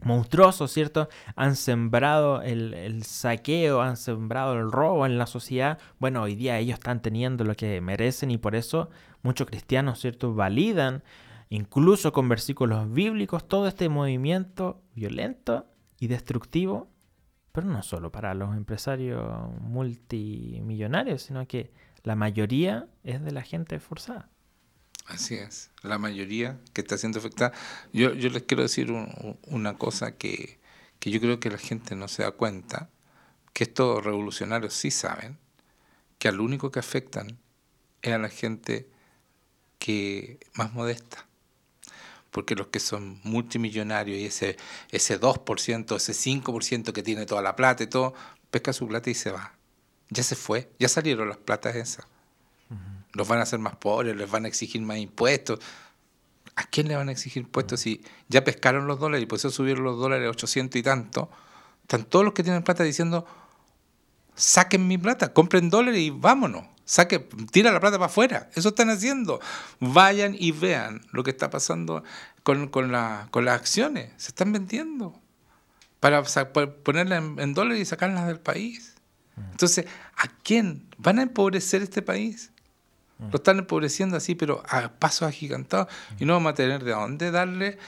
[0.00, 1.08] monstruosos, ¿cierto?
[1.36, 5.78] Han sembrado el, el, saqueo, han sembrado el robo en la sociedad.
[5.98, 8.90] Bueno, hoy día ellos están teniendo lo que merecen y por eso
[9.22, 10.34] muchos cristianos, ¿cierto?
[10.34, 11.02] Validan,
[11.50, 15.66] incluso con versículos bíblicos, todo este movimiento violento
[15.98, 16.88] y destructivo,
[17.52, 19.22] pero no solo para los empresarios
[19.60, 24.28] multimillonarios, sino que la mayoría es de la gente forzada.
[25.06, 27.52] Así es, la mayoría que está siendo afectada.
[27.92, 28.90] Yo, yo les quiero decir
[29.46, 30.58] una cosa que,
[30.98, 32.90] que yo creo que la gente no se da cuenta,
[33.52, 35.38] que estos revolucionarios sí saben,
[36.18, 37.38] que al único que afectan
[38.02, 38.88] es a la gente
[39.78, 41.26] que más modesta
[42.34, 44.56] porque los que son multimillonarios y ese,
[44.90, 48.12] ese 2%, ese 5% que tiene toda la plata y todo,
[48.50, 49.52] pesca su plata y se va.
[50.10, 52.08] Ya se fue, ya salieron las platas esas.
[53.12, 55.60] Los van a hacer más pobres, les van a exigir más impuestos.
[56.56, 59.50] ¿A quién le van a exigir impuestos si ya pescaron los dólares y por eso
[59.50, 61.30] subieron los dólares a 800 y tanto?
[61.82, 63.24] Están todos los que tienen plata diciendo,
[64.34, 66.64] saquen mi plata, compren dólares y vámonos.
[66.84, 67.18] Saque,
[67.50, 68.50] tira la plata para afuera.
[68.54, 69.40] Eso están haciendo.
[69.80, 72.04] Vayan y vean lo que está pasando
[72.42, 74.10] con, con, la, con las acciones.
[74.16, 75.18] Se están vendiendo
[76.00, 78.94] para ponerlas en, dólares y sacarlas del país.
[79.36, 79.50] Mm.
[79.52, 82.50] Entonces, ¿a quién van a empobrecer este país?
[83.18, 83.30] Mm.
[83.30, 85.88] Lo están empobreciendo así, pero a pasos agigantados.
[86.18, 87.78] Y no vamos a tener de dónde darle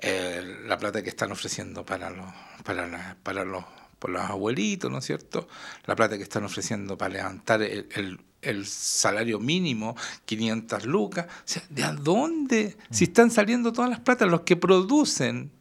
[0.00, 2.26] eh, la plata que están ofreciendo para los,
[2.64, 3.64] para, para los
[4.04, 5.48] por los abuelitos, ¿no es cierto?
[5.86, 11.24] La plata que están ofreciendo para levantar el, salario mínimo, 500 lucas.
[11.24, 12.76] O sea, ¿de dónde?
[12.90, 15.52] Si están saliendo todas las platas, los que producen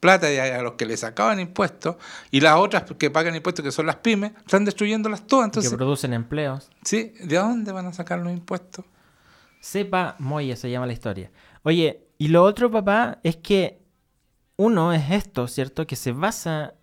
[0.00, 1.96] plata a los que les sacaban impuestos
[2.30, 5.48] y las otras que pagan impuestos, que son las pymes, están destruyéndolas todas.
[5.48, 6.70] Entonces, que producen empleos.
[6.82, 8.86] Sí, ¿de dónde van a sacar los impuestos?
[9.60, 11.30] Sepa Moya se llama la historia.
[11.64, 13.82] Oye, y lo otro, papá, es que
[14.56, 15.86] uno es esto, ¿cierto?
[15.86, 16.79] Que se basa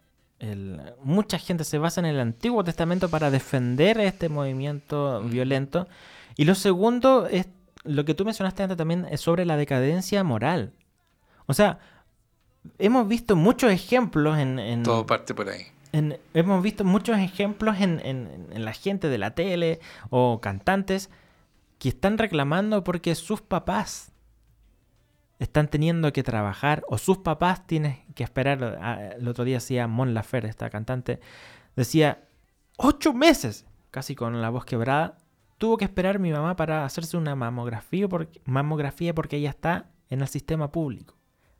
[1.04, 5.88] mucha gente se basa en el Antiguo Testamento para defender este movimiento violento.
[6.36, 7.48] Y lo segundo es
[7.84, 10.74] lo que tú mencionaste antes también es sobre la decadencia moral.
[11.46, 11.80] O sea,
[12.78, 14.84] hemos visto muchos ejemplos en...
[14.84, 15.68] Todo parte por ahí.
[16.34, 21.10] hemos visto muchos ejemplos en, en la gente de la tele o cantantes
[21.80, 24.12] que están reclamando porque sus papás
[25.40, 28.80] están teniendo que trabajar o sus papás tienen que esperar.
[28.82, 31.20] Ah, el otro día decía Mon Laferte, esta cantante,
[31.76, 32.24] decía,
[32.78, 35.18] ocho meses, casi con la voz quebrada,
[35.58, 40.22] tuvo que esperar mi mamá para hacerse una mamografía porque, mamografía porque ella está en
[40.22, 41.16] el sistema público,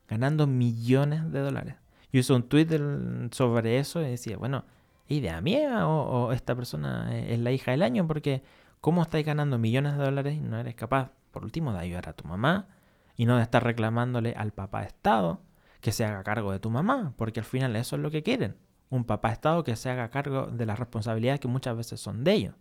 [0.08, 1.76] ganando millones de dólares.
[2.12, 4.66] Yo hice un tweet sobre eso y decía, bueno,
[5.08, 8.08] ¿idea mía o, esta persona es la hija del año?
[8.08, 8.44] Porque
[8.82, 12.14] ¿cómo estáis ganando millones de dólares y no eres capaz, por último, de ayudar a
[12.14, 12.68] tu mamá?
[13.18, 15.42] Y no de estar reclamándole al papá Estado
[15.82, 18.56] que se haga cargo de tu mamá, porque al final eso es lo que quieren,
[18.90, 22.34] un papá Estado que se haga cargo de las responsabilidades que muchas veces son de
[22.34, 22.56] ellos.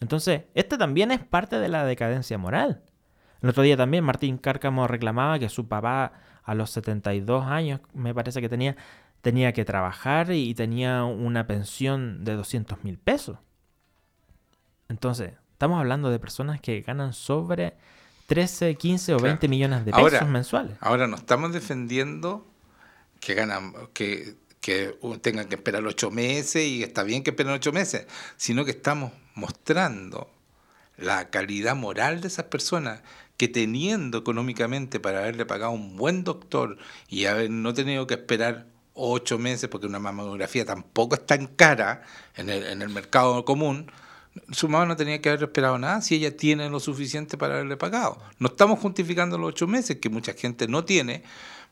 [0.00, 2.82] Entonces, este también es parte de la decadencia moral.
[3.40, 8.14] El otro día también Martín Cárcamo reclamaba que su papá a los 72 años, me
[8.14, 8.76] parece que tenía,
[9.20, 13.38] tenía que trabajar y tenía una pensión de 200 mil pesos.
[14.88, 17.76] Entonces, Estamos hablando de personas que ganan sobre
[18.28, 20.76] 13, 15 o 20 millones de pesos mensuales.
[20.80, 22.46] Ahora no estamos defendiendo
[23.20, 27.72] que ganan, que, que tengan que esperar ocho meses y está bien que esperen ocho
[27.72, 30.30] meses, sino que estamos mostrando
[30.98, 33.00] la calidad moral de esas personas
[33.38, 36.76] que teniendo económicamente para haberle pagado un buen doctor
[37.08, 42.02] y haber no tenido que esperar ocho meses, porque una mamografía tampoco es tan cara
[42.36, 43.90] en el, en el mercado común,
[44.50, 47.76] su mamá no tenía que haber esperado nada si ella tiene lo suficiente para haberle
[47.76, 48.18] pagado.
[48.38, 51.22] No estamos justificando los ocho meses, que mucha gente no tiene,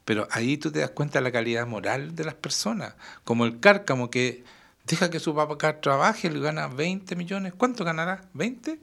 [0.04, 2.94] pero ahí tú te das cuenta de la calidad moral de las personas.
[3.24, 4.44] Como el cárcamo que
[4.86, 7.52] deja que su papá trabaje, le gana 20 millones.
[7.56, 8.22] ¿Cuánto ganará?
[8.34, 8.78] ¿20?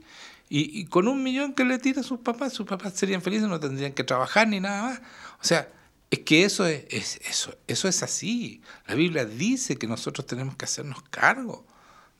[0.50, 3.58] Y, con un millón que le tira a sus papás, sus papás serían felices, no
[3.58, 5.00] tendrían que trabajar ni nada más.
[5.40, 5.68] O sea,
[6.10, 8.60] es que eso es, eso, eso es así.
[8.86, 11.64] La Biblia dice que nosotros tenemos que hacernos cargo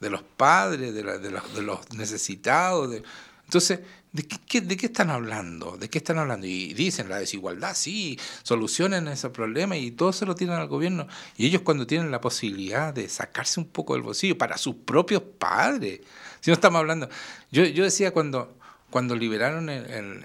[0.00, 2.90] de los padres, de, de, los, de los, necesitados.
[2.90, 3.02] De...
[3.44, 3.80] Entonces,
[4.12, 5.76] ¿de qué, ¿de qué están hablando?
[5.76, 6.46] ¿De qué están hablando?
[6.46, 11.06] Y dicen la desigualdad, sí, solucionen ese problema y todo se lo tiran al gobierno.
[11.36, 15.22] Y ellos cuando tienen la posibilidad de sacarse un poco del bolsillo para sus propios
[15.38, 16.00] padres,
[16.40, 17.08] si no estamos hablando...
[17.50, 18.56] Yo, yo decía cuando,
[18.90, 20.24] cuando liberaron el,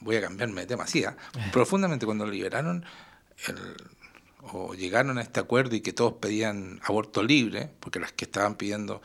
[0.00, 1.16] Voy a cambiarme de tema, sí, ¿ah?
[1.36, 1.48] eh.
[1.52, 2.84] profundamente cuando liberaron
[3.46, 3.76] el
[4.52, 8.56] o llegaron a este acuerdo y que todos pedían aborto libre, porque las que estaban
[8.56, 9.00] pidiendo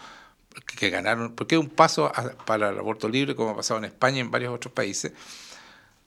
[0.78, 2.12] que, ganaron, porque es un paso
[2.46, 5.14] para el aborto libre, como ha pasado en España y en varios otros países.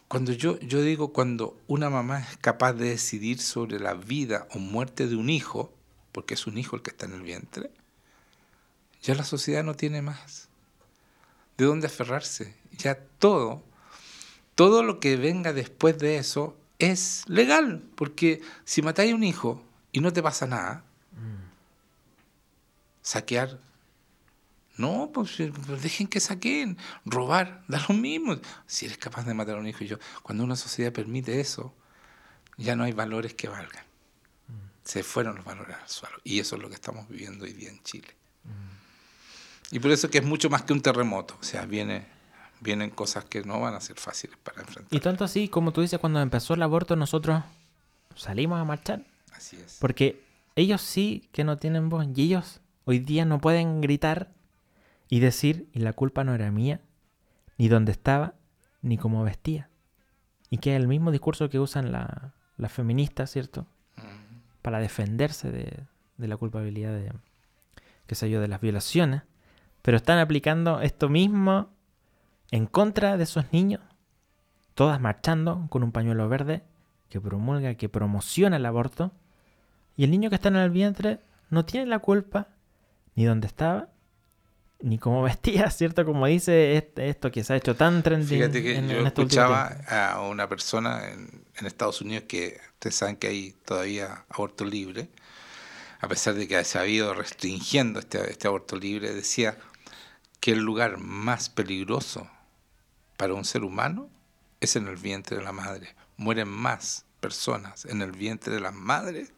[0.08, 4.58] Cuando yo, yo digo, cuando una mamá es capaz de decidir sobre la vida o
[4.58, 5.72] muerte de un hijo,
[6.12, 7.70] porque es un hijo el que está en el vientre,
[9.02, 10.48] ya la sociedad no tiene más
[11.56, 12.54] de dónde aferrarse.
[12.78, 13.62] Ya todo,
[14.54, 19.64] todo lo que venga después de eso es legal, porque si matáis a un hijo
[19.92, 20.84] y no te pasa nada,
[23.02, 23.60] saquear,
[24.76, 25.36] no, pues,
[25.66, 28.36] pues, dejen que saquen, robar, da lo mismo.
[28.66, 31.74] Si eres capaz de matar a un hijo y yo, cuando una sociedad permite eso,
[32.58, 33.84] ya no hay valores que valgan.
[34.84, 36.16] Se fueron los valores al suelo.
[36.22, 38.14] Y eso es lo que estamos viviendo hoy día en Chile.
[39.72, 41.36] Y por eso que es mucho más que un terremoto.
[41.40, 42.06] O sea, viene
[42.60, 44.96] vienen cosas que no van a ser fáciles para enfrentar.
[44.96, 47.42] Y tanto así, como tú dices, cuando empezó el aborto, nosotros
[48.14, 49.04] salimos a marchar.
[49.32, 49.78] Así es.
[49.80, 50.22] Porque
[50.54, 54.32] ellos sí que no tienen voz y ellos hoy día no pueden gritar
[55.08, 56.80] y decir, y la culpa no era mía,
[57.58, 58.34] ni dónde estaba,
[58.82, 59.68] ni cómo vestía.
[60.50, 63.66] Y que es el mismo discurso que usan las feministas, ¿cierto?
[64.62, 65.84] Para defenderse de,
[66.16, 67.12] de la culpabilidad de,
[68.06, 69.22] qué sé yo, de las violaciones.
[69.82, 71.75] Pero están aplicando esto mismo
[72.50, 73.80] en contra de esos niños,
[74.74, 76.62] todas marchando con un pañuelo verde
[77.08, 79.12] que promulga, que promociona el aborto,
[79.96, 82.48] y el niño que está en el vientre no tiene la culpa
[83.14, 83.88] ni dónde estaba,
[84.80, 86.04] ni cómo vestía, ¿cierto?
[86.04, 88.36] Como dice este, esto que se ha hecho tan trendy.
[88.36, 93.28] Fíjate que yo escuchaba a una persona en, en, Estados Unidos que ustedes saben que
[93.28, 95.08] hay todavía aborto libre,
[96.00, 99.56] a pesar de que se ha ido restringiendo este, este aborto libre, decía
[100.40, 102.28] que el lugar más peligroso
[103.16, 104.08] para un ser humano
[104.60, 105.94] es en el vientre de la madre.
[106.16, 109.32] Mueren más personas en el vientre de las madres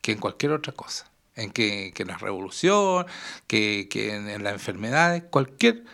[0.00, 1.10] que en cualquier otra cosa.
[1.34, 3.06] En que, en la revolución,
[3.46, 5.84] que, que en, en las enfermedades, cualquier...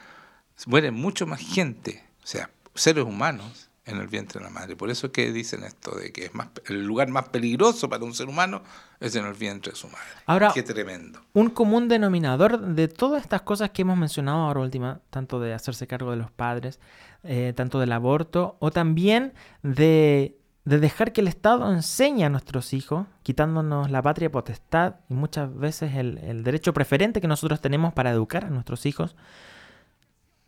[0.67, 4.77] Muere mucho más gente, o sea, seres humanos en el vientre de la madre.
[4.77, 8.05] Por eso es que dicen esto de que es más el lugar más peligroso para
[8.05, 8.63] un ser humano
[9.01, 10.07] es en el vientre de su madre.
[10.27, 11.21] Ahora, qué tremendo.
[11.33, 15.87] Un común denominador de todas estas cosas que hemos mencionado ahora última, tanto de hacerse
[15.87, 16.79] cargo de los padres,
[17.25, 22.73] eh, tanto del aborto o también de, de dejar que el Estado enseñe a nuestros
[22.75, 27.93] hijos, quitándonos la patria potestad y muchas veces el, el derecho preferente que nosotros tenemos
[27.93, 29.17] para educar a nuestros hijos.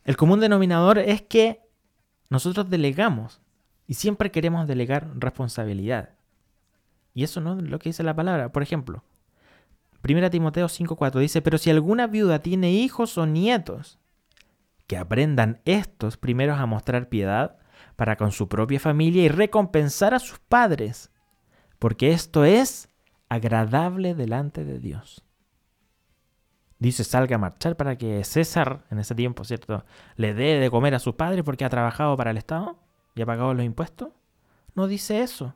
[0.05, 1.64] El común denominador es que
[2.31, 3.41] nosotros delegamos
[3.87, 6.11] y siempre queremos delegar responsabilidad.
[7.13, 8.51] Y eso no es lo que dice la palabra.
[8.51, 9.05] Por ejemplo,
[10.03, 13.99] 1 Timoteo 5:4 dice, pero si alguna viuda tiene hijos o nietos,
[14.87, 17.57] que aprendan estos primeros a mostrar piedad
[17.97, 21.11] para con su propia familia y recompensar a sus padres,
[21.79, 22.89] porque esto es
[23.29, 25.24] agradable delante de Dios
[26.85, 29.85] dice salga a marchar para que César, en ese tiempo, ¿cierto?,
[30.17, 32.79] le dé de comer a su padre porque ha trabajado para el Estado
[33.15, 34.11] y ha pagado los impuestos.
[34.75, 35.55] No dice eso.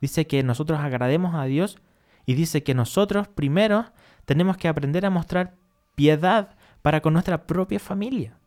[0.00, 1.78] Dice que nosotros agrademos a Dios
[2.26, 3.86] y dice que nosotros primero
[4.24, 5.54] tenemos que aprender a mostrar
[5.94, 8.38] piedad para con nuestra propia familia.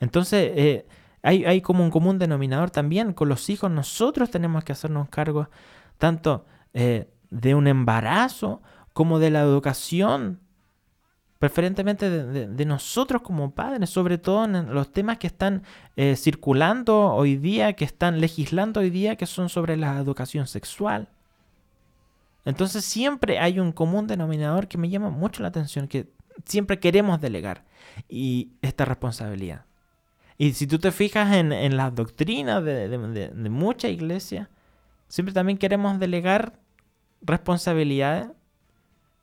[0.00, 0.86] Entonces, eh,
[1.22, 3.70] hay, hay, como un común denominador también con los hijos.
[3.70, 5.48] Nosotros tenemos que hacernos cargo
[5.98, 6.44] tanto
[6.74, 8.62] eh, de un embarazo
[8.92, 10.40] como de la educación
[11.42, 15.64] preferentemente de, nosotros como padres, sobre todo en los temas que están
[15.96, 21.08] eh, circulando hoy día, que están legislando hoy día, que son sobre la educación sexual.
[22.44, 26.12] Entonces siempre hay un común denominador que me llama mucho la atención, que
[26.44, 27.64] siempre queremos delegar
[28.08, 29.64] y esta responsabilidad.
[30.38, 34.46] Y si tú te fijas en, en las doctrinas de, de muchas iglesias,
[35.08, 36.60] siempre también queremos delegar
[37.20, 38.28] responsabilidades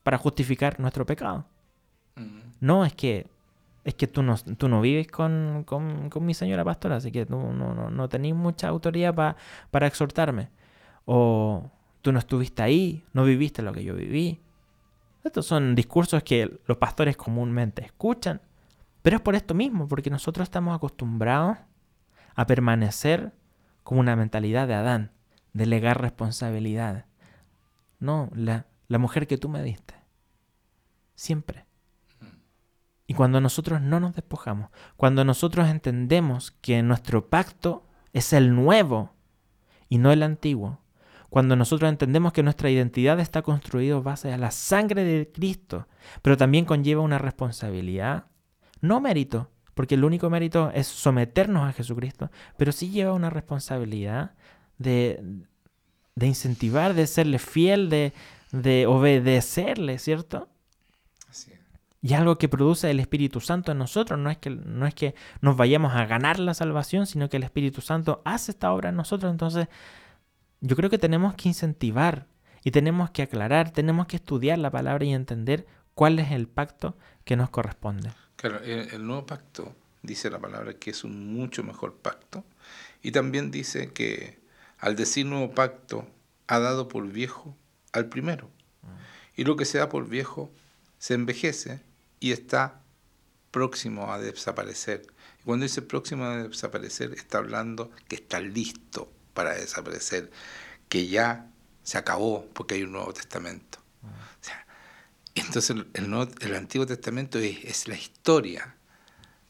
[0.09, 1.45] para justificar nuestro pecado.
[2.59, 3.27] No, es que
[3.83, 5.67] es que tú no, tú no vives con,
[6.21, 9.13] mi señora pastora, así que tú no, no, no tenés mucha autoridad
[9.69, 10.49] para exhortarme.
[11.05, 11.69] O
[12.01, 14.41] tú no estuviste ahí, no viviste lo que yo viví.
[15.23, 18.41] Estos son discursos que los pastores comúnmente escuchan.
[19.03, 21.59] Pero es por esto mismo, porque nosotros estamos acostumbrados
[22.33, 23.31] a permanecer
[23.83, 25.11] con una mentalidad de Adán,
[25.53, 27.05] delegar responsabilidad.
[27.99, 29.98] No, la, la mujer que tú me diste.
[31.19, 31.65] Siempre.
[33.05, 39.11] Y cuando nosotros no nos despojamos, cuando nosotros entendemos que nuestro pacto es el nuevo
[39.89, 40.79] y no el antiguo,
[41.29, 45.89] cuando nosotros entendemos que nuestra identidad está construida base a la sangre de Cristo,
[46.21, 48.27] pero también conlleva una responsabilidad,
[48.79, 54.35] no mérito, porque el único mérito es someternos a Jesucristo, pero sí lleva una responsabilidad
[54.77, 55.21] de,
[56.15, 58.13] de incentivar, de serle fiel, de,
[58.53, 60.47] de obedecerle, ¿cierto?
[62.01, 64.17] Y algo que produce el Espíritu Santo en nosotros.
[64.19, 67.43] No es, que, no es que nos vayamos a ganar la salvación, sino que el
[67.43, 69.29] Espíritu Santo hace esta obra en nosotros.
[69.31, 69.67] Entonces,
[70.61, 72.27] yo creo que tenemos que incentivar
[72.63, 76.97] y tenemos que aclarar, tenemos que estudiar la palabra y entender cuál es el pacto
[77.25, 78.11] que nos corresponde.
[78.37, 82.45] Claro, el, nuevo pacto dice la palabra que es un mucho mejor pacto.
[83.01, 84.39] Y también dice que
[84.77, 86.07] al decir nuevo pacto,
[86.47, 87.55] ha dado por viejo
[87.91, 88.49] al primero.
[88.81, 89.41] Mm.
[89.41, 90.49] Y lo que se da por viejo
[90.97, 91.81] se envejece
[92.19, 92.81] y está
[93.51, 95.07] próximo a desaparecer.
[95.41, 100.31] Y cuando dice próximo a desaparecer, está hablando que está listo para desaparecer,
[100.87, 101.49] que ya
[101.83, 103.79] se acabó porque hay un Nuevo Testamento.
[105.35, 108.75] entonces el, el, Antiguo Testamento es, es, la historia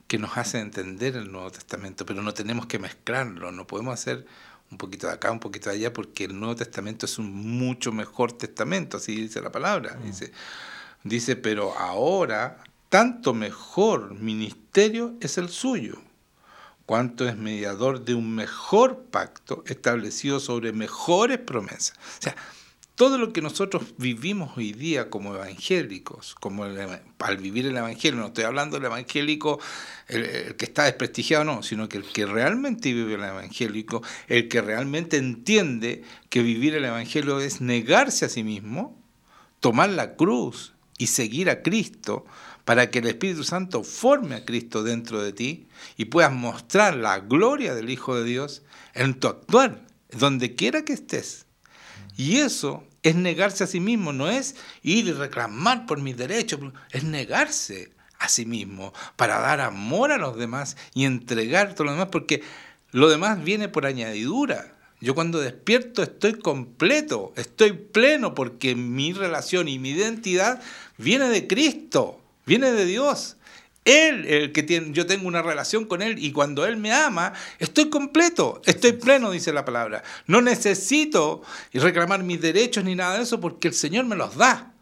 [0.08, 4.26] que nos hace entender el Nuevo Testamento, pero no tenemos que mezclarlo, no podemos hacer
[4.72, 7.92] un poquito de acá, un poquito de allá, porque el Nuevo Testamento es un mucho
[7.92, 9.96] mejor testamento, así dice la palabra.
[10.04, 10.32] Dice,
[11.04, 16.02] Dice, pero ahora tanto mejor ministerio es el suyo,
[16.86, 21.94] cuanto es mediador de un mejor pacto establecido sobre mejores promesas.
[22.20, 22.36] O sea,
[22.96, 28.28] todo lo que nosotros vivimos hoy día como evangélicos, como al vivir el evangelio, no
[28.28, 29.60] estoy hablando del evangélico
[30.10, 34.62] el, que está desprestigiado, no, sino que el que realmente vive el evangélico, el que
[34.62, 39.02] realmente entiende que vivir el evangelio es negarse a sí mismo,
[39.62, 42.26] tomar la cruz y seguir a Cristo
[42.66, 47.20] para que el Espíritu Santo forme a Cristo dentro de ti y puedas mostrar la
[47.20, 48.62] gloria del Hijo de Dios
[48.94, 51.48] en tu actuar, donde quiera que estés.
[52.16, 56.60] Y eso es negarse a sí mismo, no es ir y reclamar por mis derechos,
[56.92, 61.92] es negarse a sí mismo para dar amor a los demás y entregar todo lo
[61.94, 62.44] demás, porque
[62.92, 64.76] lo demás viene por añadidura.
[65.02, 70.62] Yo cuando despierto estoy completo, estoy pleno porque mi relación y mi identidad
[70.98, 73.38] viene de Cristo, viene de Dios.
[73.86, 77.34] Él, el que tiene, yo tengo una relación con Él y cuando Él me ama,
[77.60, 80.04] estoy completo, estoy pleno, dice la palabra.
[80.28, 81.42] No necesito
[81.74, 84.74] reclamar mis derechos ni nada de eso porque el Señor me los da.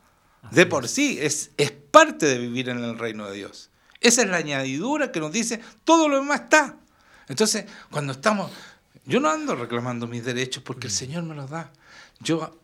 [0.51, 3.69] De por sí, es, es parte de vivir en el reino de Dios.
[4.01, 6.77] Esa es la añadidura que nos dice, todo lo demás está.
[7.27, 8.51] Entonces, cuando estamos,
[9.07, 10.95] yo no ando reclamando mis derechos porque el mm.
[10.95, 11.71] Señor me los da.
[12.19, 12.59] Yo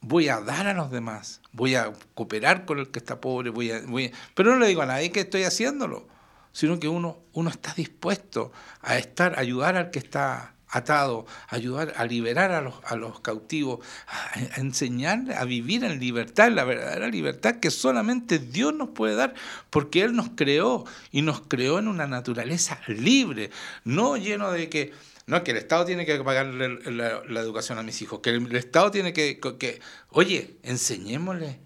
[0.00, 3.72] voy a dar a los demás, voy a cooperar con el que está pobre, voy
[3.72, 6.06] a, voy pero no le digo a nadie que estoy haciéndolo,
[6.52, 11.56] sino que uno, uno está dispuesto a estar, a ayudar al que está atado, a
[11.56, 16.50] ayudar a liberar a los, a los cautivos, a, a enseñarle a vivir en libertad,
[16.50, 19.34] la verdadera libertad que solamente Dios nos puede dar,
[19.70, 23.50] porque Él nos creó y nos creó en una naturaleza libre,
[23.84, 24.92] no lleno de que
[25.26, 28.92] no, que el Estado tiene que pagar la, educación a mis hijos, que el, Estado
[28.92, 31.58] tiene que, que, oye, enseñémosle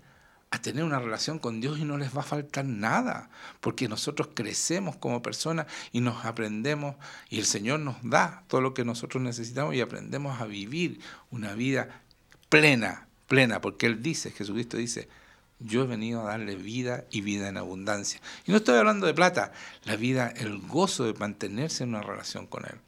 [0.51, 3.31] a tener una relación con Dios y no les va a faltar nada,
[3.61, 6.97] porque nosotros crecemos como personas y nos aprendemos
[7.29, 11.01] y el Señor nos da todo lo que nosotros necesitamos y aprendemos a vivir
[11.31, 12.03] una vida
[12.49, 15.09] plena, plena, porque Él dice, Jesucristo dice,
[15.61, 18.21] yo he venido a darle vida y vida en abundancia.
[18.47, 19.53] Y no estoy hablando de plata,
[19.85, 22.81] la vida, el gozo de mantenerse en una relación con Él.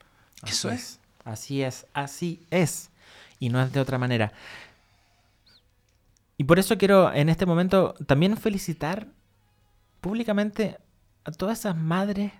[0.46, 0.98] Eso es.
[1.24, 2.90] Así es, así es.
[3.38, 4.32] Y no es de otra manera.
[6.36, 9.06] Y por eso quiero en este momento también felicitar
[10.00, 10.78] públicamente
[11.24, 12.32] a todas esas madres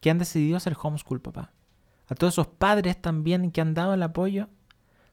[0.00, 1.50] que han decidido hacer homeschool, papá.
[2.08, 4.48] A todos esos padres también que han dado el apoyo,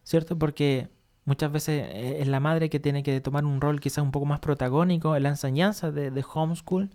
[0.03, 0.37] ¿cierto?
[0.37, 0.89] Porque
[1.25, 4.25] muchas veces eh, es la madre que tiene que tomar un rol quizás un poco
[4.25, 6.89] más protagónico en la enseñanza de, de homeschool.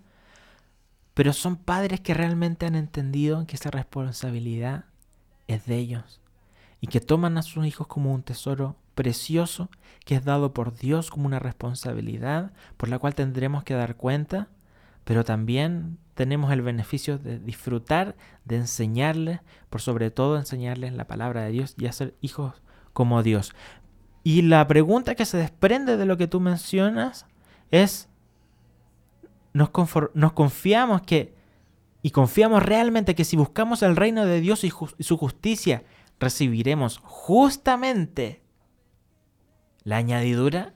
[1.15, 4.85] Pero son padres que realmente han entendido que esa responsabilidad
[5.55, 6.21] es de ellos
[6.81, 9.69] y que toman a sus hijos como un tesoro precioso
[10.05, 14.49] que es dado por Dios como una responsabilidad por la cual tendremos que dar cuenta,
[15.05, 19.41] pero también tenemos el beneficio de disfrutar, de enseñarles,
[19.71, 23.55] por sobre todo enseñarles la palabra de Dios y hacer hijos como Dios.
[24.23, 27.27] Y la pregunta que se desprende de lo que tú mencionas
[27.71, 28.09] es,
[29.55, 29.71] ¿nos,
[30.15, 31.35] nos confiamos que,
[32.03, 35.85] y confiamos realmente que si buscamos el reino de Dios y, y su justicia,
[36.19, 38.43] recibiremos justamente
[39.85, 40.75] la añadidura?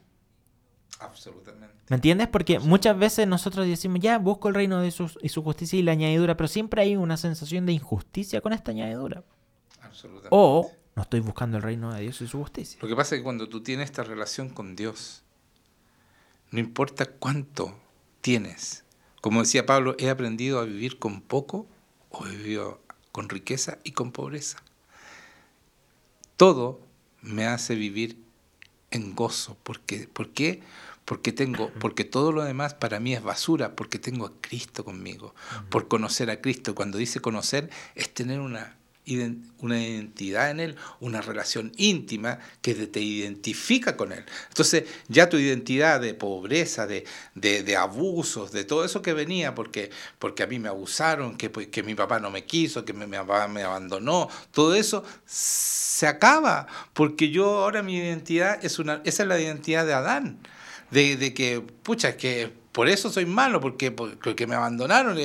[1.01, 1.75] Absolutamente.
[1.89, 2.29] ¿Me entiendes?
[2.29, 5.83] Porque muchas veces nosotros decimos, ya, busco el reino de su, y su justicia y
[5.83, 9.23] la añadidura, pero siempre hay una sensación de injusticia con esta añadidura.
[9.83, 10.29] Absolutamente.
[10.31, 12.79] O no estoy buscando el reino de Dios y su justicia.
[12.81, 15.25] Lo que pasa es que cuando tú tienes esta relación con Dios,
[16.51, 17.77] no importa cuánto
[18.21, 18.84] tienes,
[19.25, 21.67] como decía Pablo, he aprendido a vivir con poco
[22.11, 24.63] o he vivido con riqueza y con pobreza.
[26.37, 26.79] Todo
[27.23, 28.23] me hace vivir
[28.91, 29.57] en gozo.
[29.63, 30.61] Porque, ¿Por qué?
[31.07, 35.35] Porque, tengo, porque todo lo demás para mí es basura, porque tengo a Cristo conmigo,
[35.71, 36.75] por conocer a Cristo.
[36.75, 38.77] Cuando dice conocer es tener una
[39.59, 44.25] una identidad en Él, una relación íntima que te identifica con Él.
[44.49, 49.91] Entonces ya tu identidad de pobreza, de, de, abusos, de todo eso que venía, porque,
[50.19, 53.17] porque a mí me abusaron, que, que mi papá no me quiso, que mi, mi
[53.19, 59.23] papá me abandonó, todo eso se acaba, porque yo ahora mi identidad es una, esa
[59.25, 60.39] es la identidad de Adán,
[60.91, 65.17] de, de que, pucha, es que por eso soy malo, porque, porque me abandonaron.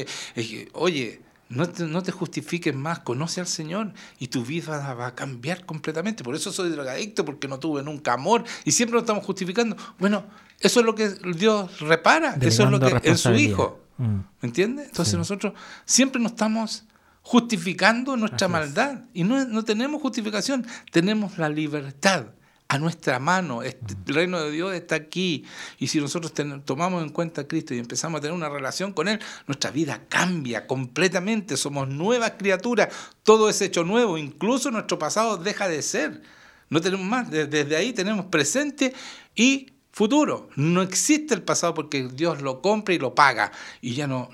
[0.73, 1.19] Oye,
[1.49, 5.65] no te, no te, justifiques más, conoce al Señor y tu vida va a cambiar
[5.65, 6.23] completamente.
[6.23, 9.75] Por eso soy drogadicto, porque no tuve nunca amor y siempre nos estamos justificando.
[9.97, 10.25] Bueno,
[10.59, 13.81] eso es lo que Dios repara, eso es lo que en su Hijo.
[13.97, 14.19] Mm.
[14.41, 14.87] ¿Me entiendes?
[14.87, 15.53] Entonces nosotros
[15.85, 16.85] siempre nos estamos
[17.21, 22.27] justificando nuestra maldad y no, no tenemos justificación, tenemos la libertad
[22.69, 23.63] a nuestra mano.
[23.63, 25.43] Este, el reino de Dios está aquí.
[25.79, 26.31] Y si nosotros
[26.63, 30.03] tomamos en cuenta a Cristo y empezamos a tener una relación con Él, nuestra vida
[30.07, 31.57] cambia completamente.
[31.57, 32.89] Somos nuevas criaturas.
[33.23, 34.17] Todo es hecho nuevo.
[34.17, 36.21] Incluso nuestro pasado deja de ser.
[36.69, 37.29] No tenemos más.
[37.29, 38.93] Desde ahí tenemos presente
[39.35, 40.49] y futuro.
[40.55, 43.51] No existe el pasado porque Dios lo compra y lo paga.
[43.81, 44.29] Y ya no,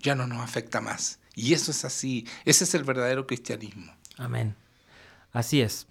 [0.00, 1.20] ya no nos afecta más.
[1.36, 2.26] Y eso es así.
[2.44, 3.94] Ese es el verdadero cristianismo.
[4.16, 4.56] Amén.
[5.32, 5.86] Así es.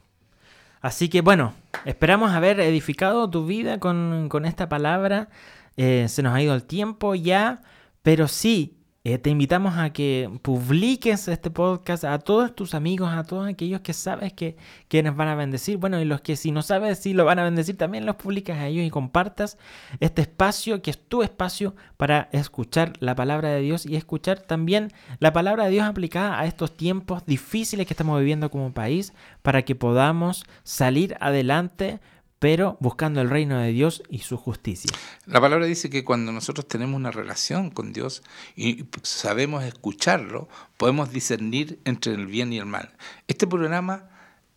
[0.85, 1.55] Así que bueno,
[1.85, 5.29] esperamos haber edificado tu vida con, esta palabra.
[5.77, 7.61] Eh, se nos ha ido el tiempo ya,
[8.01, 8.77] pero sí,
[9.07, 13.81] eh, te invitamos a que publiques este podcast a todos tus amigos, a todos aquellos
[13.81, 15.77] que sabes que, que nos van a bendecir.
[15.77, 18.57] Bueno, y los que si no sabes si lo van a bendecir, también los publicas
[18.57, 19.59] a ellos y compartas
[19.99, 24.91] este espacio que es tu espacio para escuchar la palabra de Dios y escuchar también
[25.19, 29.61] la palabra de Dios aplicada a estos tiempos difíciles que estamos viviendo como país para
[29.61, 31.99] que podamos salir adelante
[32.39, 34.91] pero buscando el reino de Dios y su justicia.
[35.25, 38.23] La palabra dice que cuando nosotros tenemos una relación con Dios
[38.55, 42.95] y sabemos escucharlo, podemos discernir entre el bien y el mal.
[43.27, 44.09] Este programa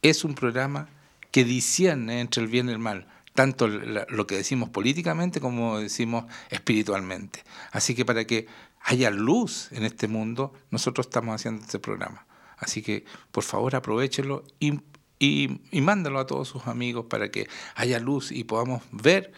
[0.02, 0.88] es un programa
[1.30, 6.24] que discierne entre el bien y el mal, tanto lo que decimos políticamente como decimos
[6.50, 7.44] espiritualmente.
[7.70, 8.46] Así que para que
[8.80, 12.26] haya luz en este mundo, nosotros estamos haciendo este programa.
[12.56, 14.44] Así que por favor aprovechenlo
[15.18, 19.32] y, mándalo a todos sus amigos para que haya luz y podamos ver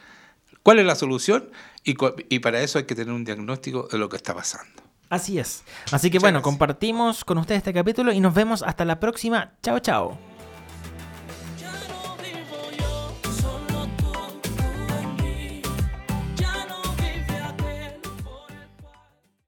[0.62, 1.50] cuál es la solución
[1.84, 1.96] y,
[2.28, 4.82] y para eso hay que tener un diagnóstico de lo que está pasando.
[5.08, 5.64] Así es.
[5.90, 9.52] Así que bueno, compartimos con ustedes este capítulo y nos vemos hasta la próxima.
[9.62, 10.29] Chao, chao.